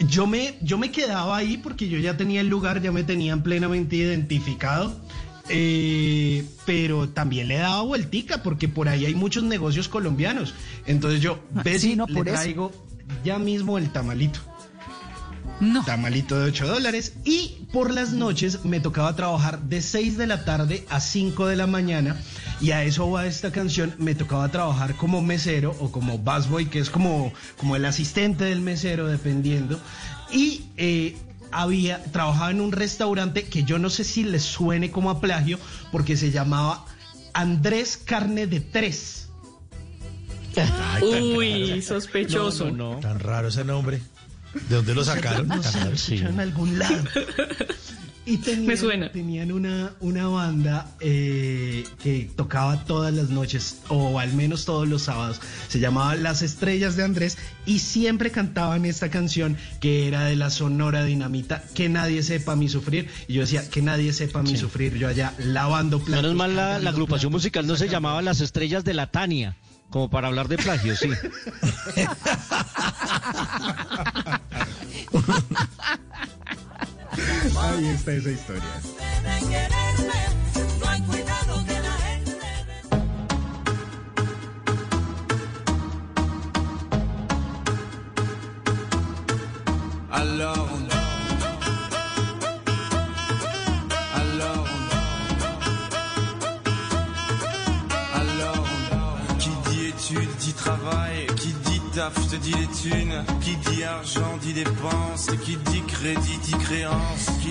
Yo 0.00 0.28
me, 0.28 0.56
yo 0.62 0.78
me 0.78 0.92
quedaba 0.92 1.36
ahí 1.36 1.56
porque 1.56 1.88
yo 1.88 1.98
ya 1.98 2.16
tenía 2.16 2.40
el 2.40 2.46
lugar, 2.48 2.80
ya 2.80 2.92
me 2.92 3.02
tenían 3.02 3.42
plenamente 3.42 3.96
identificado. 3.96 4.94
eh, 5.50 6.44
pero 6.66 7.08
también 7.08 7.48
le 7.48 7.56
daba 7.56 7.80
vueltica 7.82 8.42
porque 8.42 8.68
por 8.68 8.88
ahí 8.88 9.06
hay 9.06 9.14
muchos 9.14 9.42
negocios 9.42 9.88
colombianos. 9.88 10.54
Entonces 10.86 11.20
yo, 11.20 11.40
Ah, 11.56 11.62
Bessie, 11.64 11.90
sí, 11.92 11.96
no, 11.96 12.06
le 12.06 12.14
por 12.14 12.28
eso. 12.28 12.36
traigo 12.36 12.72
ya 13.24 13.38
mismo 13.38 13.78
el 13.78 13.90
tamalito. 13.90 14.38
No. 15.60 15.84
Tamalito 15.84 16.38
de 16.38 16.46
8 16.46 16.66
dólares. 16.66 17.14
Y 17.24 17.66
por 17.72 17.92
las 17.92 18.12
noches 18.12 18.64
me 18.64 18.80
tocaba 18.80 19.14
trabajar 19.16 19.60
de 19.60 19.82
6 19.82 20.16
de 20.16 20.26
la 20.26 20.44
tarde 20.44 20.86
a 20.88 21.00
5 21.00 21.46
de 21.46 21.56
la 21.56 21.66
mañana. 21.66 22.16
Y 22.60 22.70
a 22.70 22.84
eso 22.84 23.10
va 23.10 23.26
esta 23.26 23.50
canción. 23.50 23.94
Me 23.98 24.14
tocaba 24.14 24.48
trabajar 24.50 24.96
como 24.96 25.22
mesero 25.22 25.74
o 25.80 25.90
como 25.90 26.18
busboy, 26.18 26.66
que 26.66 26.78
es 26.78 26.90
como, 26.90 27.32
como 27.56 27.76
el 27.76 27.84
asistente 27.84 28.44
del 28.44 28.60
mesero, 28.60 29.06
dependiendo. 29.06 29.80
Y 30.30 30.62
eh, 30.76 31.16
había, 31.50 32.02
trabajaba 32.04 32.50
en 32.50 32.60
un 32.60 32.72
restaurante 32.72 33.44
que 33.44 33.64
yo 33.64 33.78
no 33.78 33.90
sé 33.90 34.04
si 34.04 34.24
les 34.24 34.42
suene 34.42 34.90
como 34.90 35.10
a 35.10 35.20
plagio, 35.20 35.58
porque 35.90 36.16
se 36.16 36.30
llamaba 36.30 36.84
Andrés 37.32 37.96
Carne 37.96 38.46
de 38.46 38.60
Tres. 38.60 39.28
Uy, 41.02 41.82
sospechoso. 41.82 42.66
No, 42.66 42.70
no, 42.72 42.94
no. 42.94 43.00
Tan 43.00 43.20
raro 43.20 43.48
ese 43.48 43.64
nombre. 43.64 44.00
¿De 44.68 44.76
dónde 44.76 44.94
lo 44.94 45.04
sacaron? 45.04 45.48
No 45.48 45.62
sé, 45.62 45.78
escucharon 45.92 46.34
en 46.34 46.40
algún 46.40 46.78
lado. 46.78 47.04
Y 48.28 48.36
tenían, 48.36 48.66
Me 48.66 48.76
suena. 48.76 49.10
tenían 49.10 49.52
una, 49.52 49.94
una 50.00 50.26
banda 50.26 50.86
eh, 51.00 51.84
que 52.02 52.30
tocaba 52.36 52.84
todas 52.84 53.14
las 53.14 53.30
noches, 53.30 53.78
o 53.88 54.18
al 54.18 54.34
menos 54.34 54.66
todos 54.66 54.86
los 54.86 55.00
sábados. 55.00 55.40
Se 55.68 55.80
llamaba 55.80 56.14
Las 56.14 56.42
Estrellas 56.42 56.94
de 56.94 57.04
Andrés 57.04 57.38
y 57.64 57.78
siempre 57.78 58.30
cantaban 58.30 58.84
esta 58.84 59.08
canción 59.08 59.56
que 59.80 60.08
era 60.08 60.24
de 60.24 60.36
la 60.36 60.50
Sonora 60.50 61.04
Dinamita, 61.04 61.64
Que 61.74 61.88
nadie 61.88 62.22
sepa 62.22 62.54
mi 62.54 62.68
sufrir. 62.68 63.08
Y 63.28 63.32
yo 63.32 63.40
decía, 63.40 63.66
que 63.70 63.80
nadie 63.80 64.12
sepa 64.12 64.42
mi 64.42 64.58
sufrir. 64.58 64.94
Yo 64.96 65.08
allá 65.08 65.32
lavando 65.38 65.98
platos. 65.98 66.22
Menos 66.22 66.36
mal 66.36 66.54
la, 66.54 66.76
agrupación 66.76 67.30
platos, 67.30 67.32
musical 67.32 67.66
no 67.66 67.76
se 67.76 67.88
llamaba 67.88 68.20
Las 68.20 68.42
Estrellas 68.42 68.84
de 68.84 68.92
la 68.92 69.06
Tania, 69.06 69.56
como 69.90 70.10
para 70.10 70.28
hablar 70.28 70.48
de 70.48 70.58
plagio, 70.58 70.96
sí. 70.96 71.10
Ahí 77.60 77.86
está 77.88 78.12
esa 78.12 78.30
historia. 78.30 78.62
On 90.40 90.67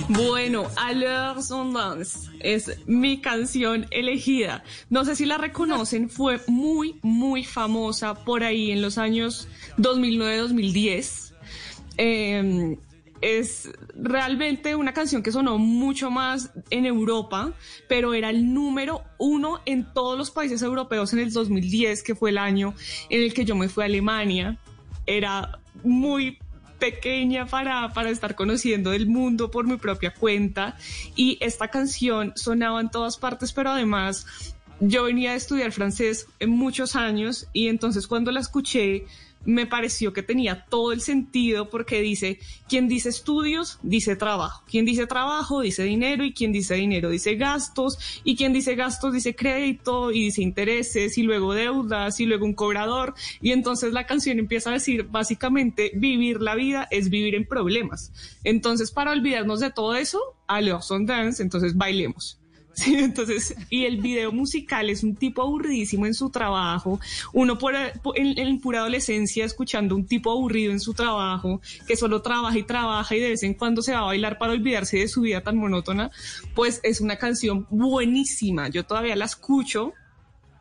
Bueno, 0.10 0.68
Alors 0.78 1.52
on 1.52 1.74
Dance 1.74 2.30
es 2.40 2.80
mi 2.86 3.20
canción 3.20 3.88
elegida. 3.92 4.64
No 4.90 5.04
sé 5.04 5.16
si 5.16 5.26
la 5.26 5.38
reconocen, 5.38 6.10
fue 6.10 6.40
muy, 6.48 7.00
muy 7.02 7.44
famosa 7.44 8.14
por 8.14 8.44
ahí 8.44 8.72
en 8.72 8.82
los 8.82 8.98
años 8.98 9.48
2009-2010. 9.78 11.34
Eh, 11.98 12.78
es 13.22 13.70
realmente 13.96 14.76
una 14.76 14.94
canción 14.94 15.24
que 15.24 15.32
sonó 15.32 15.58
mucho 15.58 16.12
más 16.12 16.52
en 16.70 16.86
Europa, 16.86 17.54
pero 17.88 18.14
era 18.14 18.30
el 18.30 18.54
número 18.54 19.04
uno 19.18 19.62
en 19.66 19.92
todos 19.94 20.18
los 20.18 20.32
países 20.32 20.62
europeos 20.62 21.14
en 21.14 21.20
el 21.20 21.32
2010, 21.32 22.04
que 22.04 22.16
fue 22.16 22.30
el 22.30 22.38
año 22.38 22.74
en 23.10 23.24
el 23.24 23.34
que 23.34 23.46
yo 23.46 23.56
me 23.56 23.70
fui 23.70 23.84
a 23.84 23.86
Alemania. 23.86 24.58
Era 25.06 25.60
muy 25.84 26.38
pequeña 26.80 27.46
para, 27.48 27.92
para 27.94 28.10
estar 28.10 28.36
conociendo 28.36 28.94
el 28.94 29.08
mundo 29.08 29.50
por 29.50 29.66
mi 29.66 29.78
propia 29.78 30.14
cuenta 30.14 30.78
y 31.16 31.38
esta 31.42 31.70
canción 31.70 32.34
sonaba 32.36 32.80
en 32.82 32.92
todas 32.92 33.18
partes, 33.18 33.52
pero 33.52 33.72
además 33.72 34.56
yo 34.80 35.04
venía 35.04 35.32
a 35.32 35.36
estudiar 35.36 35.72
francés 35.72 36.28
en 36.40 36.52
muchos 36.52 36.96
años 36.96 37.48
y 37.52 37.68
entonces 37.68 38.08
cuando 38.08 38.32
la 38.32 38.40
escuché 38.40 39.06
me 39.48 39.66
pareció 39.66 40.14
que 40.14 40.22
tenía 40.22 40.66
todo 40.66 40.92
el 40.92 41.02
sentido 41.02 41.72
porque 41.72 42.02
dice, 42.02 42.38
quien 42.70 42.88
dice 42.88 43.10
estudios, 43.10 43.80
dice 43.82 44.16
trabajo, 44.16 44.64
quien 44.70 44.86
dice 44.86 45.08
trabajo, 45.08 45.62
dice 45.62 45.84
dinero. 45.84 46.24
Y 46.24 46.34
quien 46.34 46.52
dice 46.52 46.76
dinero, 46.76 47.10
dice 47.10 47.36
gastos. 47.36 48.22
Y 48.24 48.36
quien 48.36 48.54
dice 48.54 48.76
gastos, 48.76 49.14
dice 49.14 49.36
crédito. 49.36 50.12
Y 50.12 50.26
dice 50.26 50.42
intereses. 50.42 51.18
Y 51.18 51.24
luego 51.24 51.54
deudas. 51.54 52.20
Y 52.20 52.26
luego 52.26 52.46
un 52.46 52.54
cobrador 52.54 53.16
y 53.42 53.52
entonces 53.52 53.94
la 53.94 54.06
canción 54.06 54.40
empieza 54.40 54.70
a 54.70 54.74
decir 54.74 55.04
básicamente 55.04 55.92
vivir 55.96 56.42
la 56.42 56.56
vida 56.56 56.88
es 56.92 57.10
vivir 57.10 57.36
en 57.36 57.46
problemas. 57.46 58.12
Entonces 58.44 58.92
para 58.92 59.12
olvidarnos 59.12 59.60
de 59.60 59.72
todo 59.72 59.96
eso, 59.96 60.20
a 60.48 60.62
dance, 60.62 61.42
entonces 61.42 61.76
bailemos. 61.76 62.40
Sí, 62.88 62.94
entonces, 62.96 63.56
y 63.72 63.86
el 63.86 63.98
video 63.98 64.32
musical 64.32 64.92
es 64.92 65.04
un 65.04 65.16
tipo 65.16 65.42
aburridísimo 65.42 66.06
en 66.06 66.14
su 66.14 66.30
trabajo. 66.30 67.00
Uno 67.34 67.58
por, 67.58 67.74
en, 67.76 68.38
en 68.38 68.62
pura 68.62 68.82
adolescencia 68.82 69.46
escuchando 69.46 69.96
un 69.96 70.06
tipo 70.06 70.30
aburrido 70.32 70.72
en 70.72 70.80
su 70.80 70.94
trabajo, 70.94 71.60
que 71.88 71.96
solo 71.96 72.22
trabaja 72.22 72.56
y 72.56 72.62
trabaja 72.62 73.16
y 73.16 73.20
de 73.20 73.30
vez 73.30 73.42
en 73.42 73.56
cuando 73.56 73.82
se 73.82 73.94
va 73.94 74.00
a 74.00 74.06
bailar 74.06 74.38
para 74.38 74.54
olvidarse 74.54 74.98
de 74.98 75.08
su 75.08 75.22
vida 75.22 75.42
tan 75.42 75.58
monótona, 75.58 76.12
pues 76.54 76.80
es 76.84 77.02
una 77.02 77.16
canción 77.16 77.66
buenísima. 77.72 78.70
Yo 78.70 78.86
todavía 78.86 79.16
la 79.16 79.26
escucho 79.26 79.94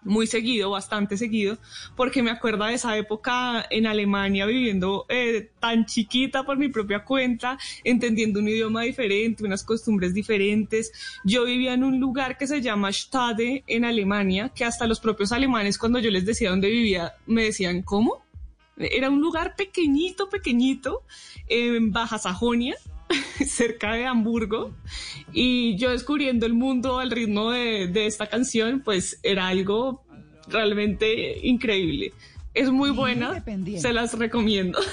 muy 0.06 0.26
seguido, 0.26 0.70
bastante 0.70 1.16
seguido, 1.16 1.58
porque 1.94 2.22
me 2.22 2.30
acuerda 2.30 2.68
de 2.68 2.74
esa 2.74 2.96
época 2.96 3.66
en 3.70 3.86
Alemania 3.86 4.46
viviendo 4.46 5.04
eh, 5.08 5.50
tan 5.60 5.84
chiquita 5.84 6.44
por 6.44 6.56
mi 6.56 6.68
propia 6.68 7.04
cuenta, 7.04 7.58
entendiendo 7.84 8.40
un 8.40 8.48
idioma 8.48 8.82
diferente, 8.82 9.44
unas 9.44 9.64
costumbres 9.64 10.14
diferentes. 10.14 10.92
Yo 11.24 11.44
vivía 11.44 11.74
en 11.74 11.84
un 11.84 12.00
lugar 12.00 12.38
que 12.38 12.46
se 12.46 12.62
llama 12.62 12.90
Stade 12.90 13.64
en 13.66 13.84
Alemania, 13.84 14.50
que 14.54 14.64
hasta 14.64 14.86
los 14.86 15.00
propios 15.00 15.32
alemanes 15.32 15.78
cuando 15.78 15.98
yo 15.98 16.10
les 16.10 16.24
decía 16.24 16.50
dónde 16.50 16.70
vivía 16.70 17.14
me 17.26 17.44
decían, 17.44 17.82
¿cómo? 17.82 18.24
Era 18.78 19.10
un 19.10 19.20
lugar 19.20 19.56
pequeñito, 19.56 20.28
pequeñito, 20.28 21.02
en 21.48 21.92
Baja 21.92 22.18
Sajonia, 22.18 22.76
cerca 23.46 23.92
de 23.94 24.06
Hamburgo 24.06 24.74
y 25.32 25.76
yo 25.76 25.90
descubriendo 25.90 26.46
el 26.46 26.54
mundo 26.54 26.98
al 26.98 27.10
ritmo 27.10 27.50
de, 27.50 27.88
de 27.88 28.06
esta 28.06 28.26
canción, 28.26 28.80
pues 28.84 29.18
era 29.22 29.48
algo 29.48 30.04
realmente 30.48 31.38
increíble. 31.46 32.12
Es 32.54 32.70
muy 32.70 32.90
buena, 32.90 33.44
se 33.78 33.92
las 33.92 34.14
recomiendo. 34.18 34.78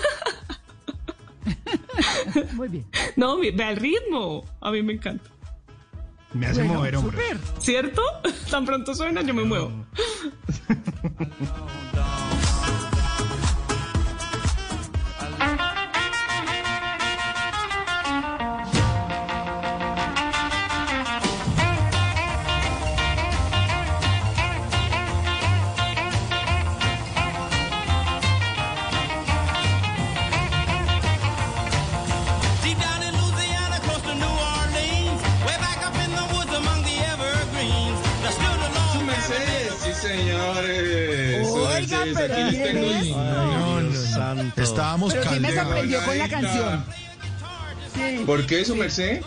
Muy 2.53 2.67
bien. 2.70 2.86
No, 3.15 3.38
ve 3.38 3.63
al 3.63 3.75
ritmo, 3.77 4.43
a 4.62 4.72
mí 4.72 4.82
me 4.82 4.93
encanta. 4.93 5.29
Me 6.34 6.48
hace 6.48 6.62
Bueno, 6.63 6.75
mover 6.79 6.96
hombros. 6.96 7.22
súper. 7.22 7.38
¿Cierto? 7.62 8.01
Tan 8.50 8.65
pronto 8.65 8.96
suena, 8.96 9.22
yo 9.22 9.34
me 9.34 9.43
muevo. 9.43 9.72
Pero 42.13 42.34
aquí 42.34 42.43
les 42.43 42.51
¿quién 42.53 42.63
tengo 42.63 42.89
es? 42.91 43.01
el- 43.01 43.12
No, 43.12 43.82
no, 43.82 43.82
no. 43.82 44.01
santo. 44.13 44.62
Estábamos 44.62 45.13
Pero 45.13 45.24
sí 45.32 45.39
me 45.39 45.48
caldeados. 45.48 45.67
sorprendió 45.70 46.03
con 46.05 46.17
la 46.17 46.29
canción. 46.29 46.86
¿Por 48.25 48.46
qué 48.46 48.65
su 48.65 48.75
merced? 48.75 49.22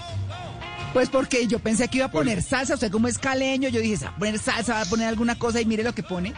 Pues 0.93 1.09
porque 1.11 1.47
yo 1.47 1.59
pensé 1.59 1.88
que 1.88 1.99
iba 1.99 2.07
a 2.07 2.11
poner 2.11 2.43
salsa, 2.43 2.75
usted 2.75 2.90
como 2.90 3.07
es 3.07 3.19
caleño, 3.19 3.69
yo 3.69 3.81
dije, 3.81 3.99
se 3.99 4.05
va 4.07 4.12
a 4.12 4.16
poner 4.16 4.38
salsa, 4.38 4.75
va 4.75 4.81
a 4.83 4.85
poner 4.87 5.09
alguna 5.09 5.38
cosa 5.38 5.61
y 5.61 5.66
mire 5.66 5.83
lo 5.83 5.95
que 5.95 6.02
pone. 6.02 6.33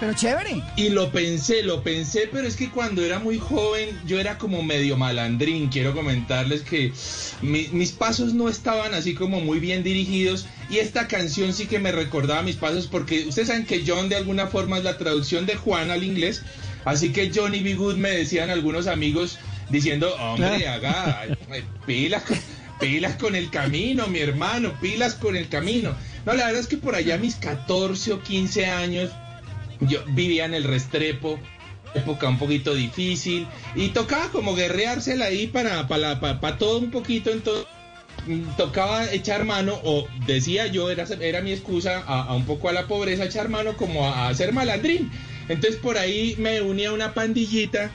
Pero 0.00 0.14
chévere. 0.14 0.62
Y 0.76 0.88
lo 0.88 1.12
pensé, 1.12 1.62
lo 1.62 1.82
pensé, 1.84 2.28
pero 2.32 2.48
es 2.48 2.56
que 2.56 2.70
cuando 2.70 3.04
era 3.04 3.20
muy 3.20 3.38
joven 3.38 3.88
yo 4.04 4.18
era 4.18 4.36
como 4.36 4.62
medio 4.62 4.96
malandrín. 4.96 5.68
Quiero 5.68 5.94
comentarles 5.94 6.62
que 6.62 6.92
mi- 7.40 7.68
mis 7.68 7.92
pasos 7.92 8.34
no 8.34 8.48
estaban 8.48 8.94
así 8.94 9.14
como 9.14 9.40
muy 9.40 9.60
bien 9.60 9.84
dirigidos 9.84 10.46
y 10.70 10.78
esta 10.78 11.06
canción 11.06 11.52
sí 11.52 11.66
que 11.66 11.78
me 11.78 11.92
recordaba 11.92 12.42
mis 12.42 12.56
pasos 12.56 12.88
porque 12.88 13.26
ustedes 13.28 13.48
saben 13.48 13.64
que 13.64 13.84
John 13.86 14.08
de 14.08 14.16
alguna 14.16 14.48
forma 14.48 14.78
es 14.78 14.84
la 14.84 14.98
traducción 14.98 15.46
de 15.46 15.54
Juan 15.54 15.90
al 15.90 16.02
inglés. 16.02 16.42
Así 16.84 17.12
que 17.12 17.30
Johnny 17.32 17.60
B. 17.60 17.74
Good 17.74 17.94
me 17.96 18.10
decían 18.10 18.50
algunos 18.50 18.88
amigos 18.88 19.38
diciendo, 19.70 20.12
hombre, 20.16 20.66
haga 20.66 21.26
eh, 21.26 21.62
pilas, 21.86 22.24
con- 22.24 22.40
pilas 22.80 23.14
con 23.16 23.36
el 23.36 23.50
camino, 23.50 24.08
mi 24.08 24.18
hermano, 24.18 24.72
pilas 24.80 25.14
con 25.14 25.36
el 25.36 25.48
camino. 25.48 25.94
No, 26.26 26.34
la 26.34 26.46
verdad 26.46 26.60
es 26.60 26.66
que 26.66 26.76
por 26.76 26.96
allá 26.96 27.14
a 27.14 27.18
mis 27.18 27.36
14 27.36 28.14
o 28.14 28.20
15 28.22 28.66
años 28.66 29.10
yo 29.88 30.02
vivía 30.08 30.44
en 30.44 30.54
el 30.54 30.64
Restrepo, 30.64 31.38
época 31.94 32.28
un 32.28 32.38
poquito 32.38 32.74
difícil, 32.74 33.46
y 33.74 33.88
tocaba 33.88 34.30
como 34.30 34.54
guerreársela 34.54 35.26
ahí 35.26 35.46
para, 35.46 35.86
para, 35.88 36.20
para, 36.20 36.40
para 36.40 36.58
todo 36.58 36.78
un 36.78 36.90
poquito, 36.90 37.30
entonces 37.30 37.66
mm, 38.26 38.56
tocaba 38.56 39.10
echar 39.12 39.44
mano, 39.44 39.78
o 39.84 40.06
decía 40.26 40.66
yo, 40.66 40.90
era, 40.90 41.04
era 41.20 41.40
mi 41.40 41.52
excusa 41.52 42.02
a, 42.06 42.34
un 42.34 42.44
poco 42.44 42.68
a 42.68 42.72
la 42.72 42.86
pobreza, 42.86 43.24
echar 43.24 43.48
mano 43.48 43.76
como 43.76 44.06
a, 44.06 44.28
a 44.28 44.34
ser 44.34 44.52
malandrín. 44.52 45.10
Entonces 45.48 45.80
por 45.80 45.98
ahí 45.98 46.36
me 46.38 46.62
unía 46.62 46.92
una 46.92 47.14
pandillita 47.14 47.90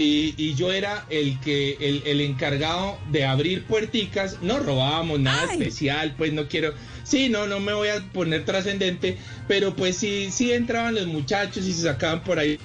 y, 0.00 0.34
y 0.36 0.54
yo 0.54 0.72
era 0.72 1.06
el 1.10 1.38
que 1.40 1.76
el, 1.80 2.02
el 2.06 2.20
encargado 2.20 2.98
de 3.10 3.24
abrir 3.24 3.64
puerticas. 3.64 4.38
No 4.42 4.58
robábamos 4.58 5.20
nada 5.20 5.46
Ay. 5.50 5.58
especial, 5.58 6.14
pues 6.16 6.32
no 6.32 6.48
quiero. 6.48 6.74
Sí, 7.04 7.28
no, 7.28 7.46
no 7.46 7.60
me 7.60 7.72
voy 7.72 7.88
a 7.88 8.00
poner 8.12 8.44
trascendente, 8.44 9.16
pero 9.48 9.74
pues 9.74 9.96
sí, 9.96 10.30
sí 10.30 10.52
entraban 10.52 10.94
los 10.94 11.06
muchachos 11.06 11.66
y 11.66 11.72
se 11.72 11.82
sacaban 11.82 12.22
por 12.22 12.38
ahí 12.38 12.58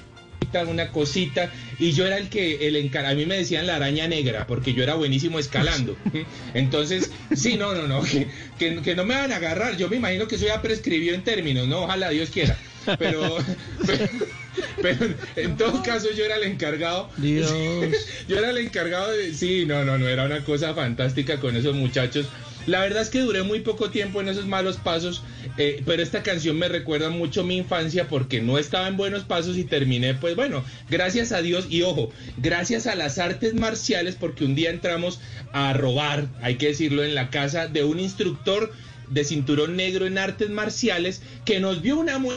una 0.64 0.90
cosita 0.90 1.52
y 1.80 1.92
yo 1.92 2.08
era 2.08 2.18
el 2.18 2.30
que 2.30 2.68
el 2.68 2.78
encar 2.78 3.06
a 3.06 3.14
mí 3.14 3.26
me 3.26 3.36
decían 3.36 3.68
la 3.68 3.76
araña 3.76 4.08
negra 4.08 4.48
porque 4.48 4.74
yo 4.74 4.84
era 4.84 4.96
buenísimo 4.96 5.38
escalando 5.38 5.98
entonces 6.54 7.12
sí 7.36 7.58
no 7.58 7.76
no 7.76 7.88
no 7.88 8.02
que, 8.02 8.28
que, 8.58 8.82
que 8.82 8.96
no 8.96 9.04
me 9.04 9.16
van 9.16 9.34
a 9.34 9.36
agarrar 9.36 9.76
yo 9.76 9.90
me 9.90 9.98
imagino 9.98 10.28
que 10.28 10.36
eso 10.36 10.46
ya 10.46 10.62
prescribió 10.62 11.14
en 11.14 11.26
términos 11.26 11.68
no 11.68 11.84
ojalá 11.84 12.10
Dios 12.10 12.30
quiera 12.30 12.58
pero, 12.98 13.38
pero 13.86 14.08
pero 14.82 15.08
en 15.36 15.58
todo 15.58 15.82
caso 15.84 16.08
yo 16.16 16.26
era 16.26 16.36
el 16.38 16.44
encargado. 16.44 17.10
Dios. 17.18 17.52
yo 18.28 18.38
era 18.38 18.50
el 18.52 18.58
encargado 18.58 19.12
de 19.12 19.34
sí 19.34 19.66
no 19.66 19.84
no 19.86 19.98
no 19.98 20.08
era 20.08 20.24
una 20.26 20.44
cosa 20.44 20.74
fantástica 20.74 21.40
con 21.40 21.56
esos 21.56 21.76
muchachos. 21.76 22.28
La 22.68 22.80
verdad 22.82 23.04
es 23.04 23.12
que 23.12 23.20
duré 23.20 23.44
muy 23.44 23.60
poco 23.60 23.92
tiempo 23.92 24.22
en 24.22 24.28
esos 24.28 24.48
malos 24.48 24.78
pasos, 24.78 25.22
eh, 25.60 25.84
pero 25.86 26.02
esta 26.02 26.24
canción 26.24 26.58
me 26.58 26.68
recuerda 26.68 27.12
mucho 27.12 27.44
mi 27.44 27.58
infancia 27.58 28.08
porque 28.08 28.42
no 28.42 28.58
estaba 28.58 28.88
en 28.88 28.98
buenos 28.98 29.24
pasos 29.24 29.56
y 29.56 29.66
terminé, 29.66 30.16
pues 30.16 30.36
bueno, 30.36 30.66
gracias 30.90 31.32
a 31.32 31.44
Dios 31.44 31.68
y 31.70 31.84
ojo, 31.84 32.12
gracias 32.38 32.88
a 32.88 32.96
las 32.96 33.20
artes 33.20 33.54
marciales 33.54 34.16
porque 34.16 34.46
un 34.46 34.56
día 34.56 34.72
entramos 34.72 35.20
a 35.54 35.74
robar, 35.74 36.26
hay 36.42 36.56
que 36.56 36.70
decirlo, 36.70 37.04
en 37.04 37.14
la 37.14 37.30
casa 37.30 37.68
de 37.68 37.84
un 37.84 38.00
instructor 38.00 38.74
de 39.12 39.24
cinturón 39.24 39.76
negro 39.76 40.08
en 40.08 40.18
artes 40.18 40.50
marciales 40.50 41.22
que 41.46 41.60
nos 41.60 41.84
dio 41.84 41.98
una 41.98 42.18
mu- 42.18 42.32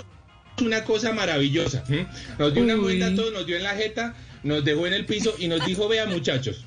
una 0.63 0.85
cosa 0.85 1.13
maravillosa. 1.13 1.85
Nos 2.39 2.55
dio 2.55 2.63
una 2.63 2.77
muestra 2.77 3.09
a 3.09 3.15
todos, 3.15 3.33
nos 3.33 3.47
dio 3.47 3.57
en 3.57 3.63
la 3.63 3.75
jeta, 3.75 4.15
nos 4.43 4.65
dejó 4.65 4.87
en 4.87 4.95
el 4.95 5.07
piso 5.07 5.35
y 5.39 5.49
nos 5.49 5.65
dijo, 5.67 5.89
vean 5.89 6.11
muchachos, 6.11 6.65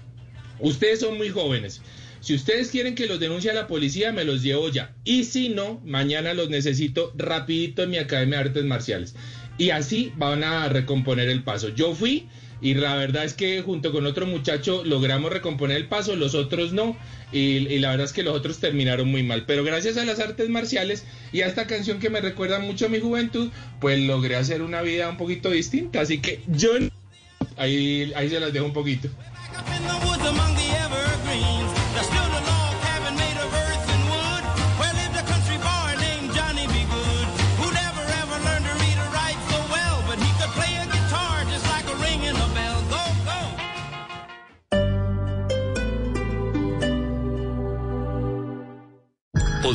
ustedes 0.60 1.00
son 1.00 1.18
muy 1.18 1.30
jóvenes. 1.30 1.82
Si 2.22 2.36
ustedes 2.36 2.70
quieren 2.70 2.94
que 2.94 3.08
los 3.08 3.20
denuncie 3.20 3.50
a 3.50 3.56
la 3.56 3.66
policía, 3.66 4.12
me 4.12 4.24
los 4.24 4.44
llevo 4.44 4.70
ya. 4.70 4.94
Y 5.04 5.24
si 5.24 5.50
no, 5.50 5.82
mañana 5.84 6.36
los 6.36 6.50
necesito 6.50 7.12
rapidito 7.18 7.82
en 7.82 7.90
mi 7.90 7.98
Academia 7.98 8.38
de 8.38 8.44
Artes 8.50 8.64
Marciales. 8.64 9.16
Y 9.58 9.72
así 9.72 10.14
van 10.18 10.44
a 10.44 10.70
recomponer 10.70 11.30
el 11.30 11.44
paso. 11.44 11.70
Yo 11.70 11.96
fui 11.96 12.28
y 12.62 12.76
la 12.76 12.96
verdad 12.96 13.26
es 13.26 13.34
que 13.34 13.62
junto 13.62 13.92
con 13.92 14.06
otro 14.06 14.28
muchacho 14.28 14.84
logramos 14.86 15.34
recomponer 15.34 15.78
el 15.78 15.88
paso, 15.88 16.16
los 16.16 16.36
otros 16.36 16.74
no. 16.74 16.96
Y, 17.32 17.80
la 17.80 17.90
verdad 17.90 18.06
es 18.06 18.14
que 18.14 18.24
los 18.24 18.36
otros 18.36 18.60
terminaron 18.60 19.08
muy 19.08 19.24
mal. 19.24 19.46
Pero 19.48 19.64
gracias 19.64 19.98
a 19.98 20.06
las 20.06 20.20
artes 20.20 20.48
marciales 20.50 21.04
y 21.32 21.42
a 21.42 21.48
esta 21.48 21.66
canción 21.66 22.00
que 22.00 22.10
me 22.10 22.22
recuerda 22.22 22.60
mucho 22.60 22.86
a 22.86 22.90
mi 22.90 23.00
juventud, 23.00 23.50
pues 23.80 24.00
logré 24.00 24.36
hacer 24.36 24.62
una 24.62 24.82
vida 24.82 25.10
un 25.10 25.18
poquito 25.18 25.50
distinta. 25.50 26.02
Así 26.02 26.20
que 26.20 26.42
yo... 26.48 26.72
Ahí, 27.58 28.14
ahí 28.16 28.30
se 28.30 28.40
las 28.40 28.54
dejo 28.54 28.66
un 28.66 28.74
poquito. 28.74 29.10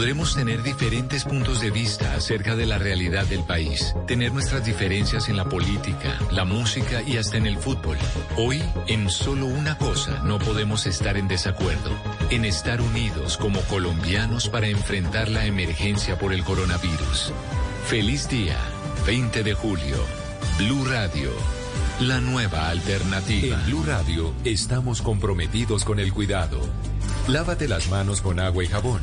Podremos 0.07 0.37
tener 0.37 0.63
diferentes 0.63 1.25
puntos 1.25 1.61
de 1.61 1.73
vista 1.73 2.15
acerca 2.15 2.55
de 2.55 2.65
la 2.65 2.79
realidad 2.79 3.27
del 3.27 3.43
país, 3.43 3.93
tener 4.07 4.33
nuestras 4.33 4.65
diferencias 4.65 5.29
en 5.29 5.37
la 5.37 5.49
política, 5.49 6.17
la 6.31 6.45
música 6.45 7.03
y 7.03 7.17
hasta 7.17 7.39
en 7.39 7.47
el 7.49 7.57
fútbol. 7.57 7.99
Hoy, 8.37 8.63
en 8.87 9.11
solo 9.11 9.47
una 9.47 9.77
cosa 9.79 10.23
no 10.23 10.39
podemos 10.39 10.87
estar 10.87 11.17
en 11.17 11.27
desacuerdo, 11.27 11.91
en 12.31 12.45
estar 12.45 12.81
unidos 12.81 13.37
como 13.37 13.61
colombianos 13.63 14.49
para 14.49 14.69
enfrentar 14.69 15.29
la 15.29 15.45
emergencia 15.45 16.17
por 16.17 16.33
el 16.33 16.45
coronavirus. 16.45 17.33
Feliz 17.89 18.29
día, 18.29 18.59
20 19.09 19.43
de 19.43 19.55
julio, 19.55 19.97
Blue 20.57 20.85
Radio, 20.85 21.33
la 21.99 22.21
nueva 22.21 22.69
alternativa. 22.69 23.57
En 23.57 23.67
Blue 23.67 23.83
Radio 23.85 24.33
estamos 24.45 25.03
comprometidos 25.03 25.85
con 25.85 25.99
el 25.99 26.13
cuidado. 26.13 26.61
Lávate 27.27 27.67
las 27.67 27.91
manos 27.91 28.23
con 28.23 28.39
agua 28.39 28.63
y 28.63 28.69
jabón. 28.69 29.03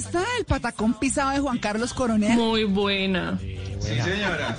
Esta? 0.00 0.24
El 0.38 0.44
patacón 0.44 0.94
pisado 0.94 1.30
de 1.30 1.40
Juan 1.40 1.58
Carlos 1.58 1.92
Coronel. 1.92 2.32
Muy 2.32 2.64
buena. 2.64 3.38
Sí, 3.40 3.56
señora. 4.02 4.56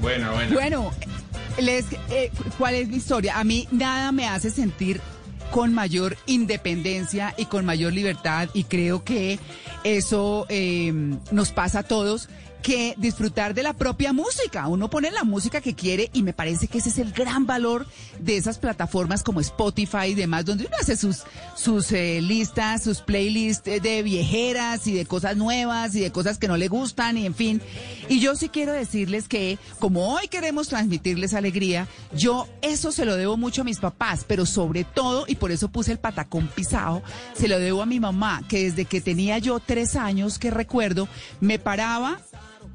Bueno, 0.00 0.32
bueno. 0.32 0.54
Bueno, 0.54 0.90
les, 1.58 1.86
eh, 2.10 2.30
¿cuál 2.56 2.74
es 2.74 2.88
mi 2.88 2.96
historia? 2.96 3.38
A 3.38 3.44
mí 3.44 3.68
nada 3.70 4.12
me 4.12 4.26
hace 4.26 4.50
sentir 4.50 5.00
con 5.50 5.72
mayor 5.72 6.16
independencia 6.26 7.34
y 7.36 7.46
con 7.46 7.64
mayor 7.64 7.92
libertad 7.92 8.48
y 8.52 8.64
creo 8.64 9.04
que 9.04 9.38
eso 9.84 10.46
eh, 10.48 10.92
nos 11.30 11.52
pasa 11.52 11.80
a 11.80 11.82
todos 11.82 12.28
que 12.62 12.94
disfrutar 12.98 13.54
de 13.54 13.62
la 13.62 13.72
propia 13.72 14.12
música. 14.12 14.66
Uno 14.68 14.90
pone 14.90 15.10
la 15.10 15.24
música 15.24 15.60
que 15.60 15.74
quiere 15.74 16.10
y 16.12 16.22
me 16.22 16.32
parece 16.32 16.68
que 16.68 16.78
ese 16.78 16.88
es 16.88 16.98
el 16.98 17.12
gran 17.12 17.46
valor 17.46 17.86
de 18.18 18.36
esas 18.36 18.58
plataformas 18.58 19.22
como 19.22 19.40
Spotify 19.40 20.08
y 20.08 20.14
demás, 20.14 20.44
donde 20.44 20.66
uno 20.66 20.76
hace 20.80 20.96
sus, 20.96 21.22
sus 21.54 21.92
eh, 21.92 22.20
listas, 22.20 22.82
sus 22.82 23.00
playlists 23.00 23.68
eh, 23.68 23.80
de 23.80 24.02
viejeras 24.02 24.86
y 24.86 24.92
de 24.92 25.06
cosas 25.06 25.36
nuevas 25.36 25.94
y 25.94 26.00
de 26.00 26.12
cosas 26.12 26.38
que 26.38 26.48
no 26.48 26.56
le 26.56 26.68
gustan 26.68 27.16
y 27.16 27.26
en 27.26 27.34
fin. 27.34 27.62
Y 28.08 28.20
yo 28.20 28.34
sí 28.34 28.48
quiero 28.48 28.72
decirles 28.72 29.28
que 29.28 29.58
como 29.78 30.14
hoy 30.14 30.28
queremos 30.28 30.68
transmitirles 30.68 31.34
alegría, 31.34 31.86
yo 32.14 32.48
eso 32.62 32.92
se 32.92 33.04
lo 33.04 33.16
debo 33.16 33.36
mucho 33.36 33.62
a 33.62 33.64
mis 33.64 33.78
papás, 33.78 34.24
pero 34.26 34.46
sobre 34.46 34.84
todo, 34.84 35.24
y 35.28 35.36
por 35.36 35.52
eso 35.52 35.68
puse 35.68 35.92
el 35.92 35.98
patacón 35.98 36.48
pisado, 36.48 37.02
se 37.34 37.48
lo 37.48 37.58
debo 37.58 37.82
a 37.82 37.86
mi 37.86 38.00
mamá, 38.00 38.42
que 38.48 38.64
desde 38.64 38.84
que 38.84 39.00
tenía 39.00 39.38
yo 39.38 39.60
tres 39.60 39.96
años, 39.96 40.38
que 40.38 40.50
recuerdo, 40.50 41.08
me 41.40 41.58
paraba 41.58 42.18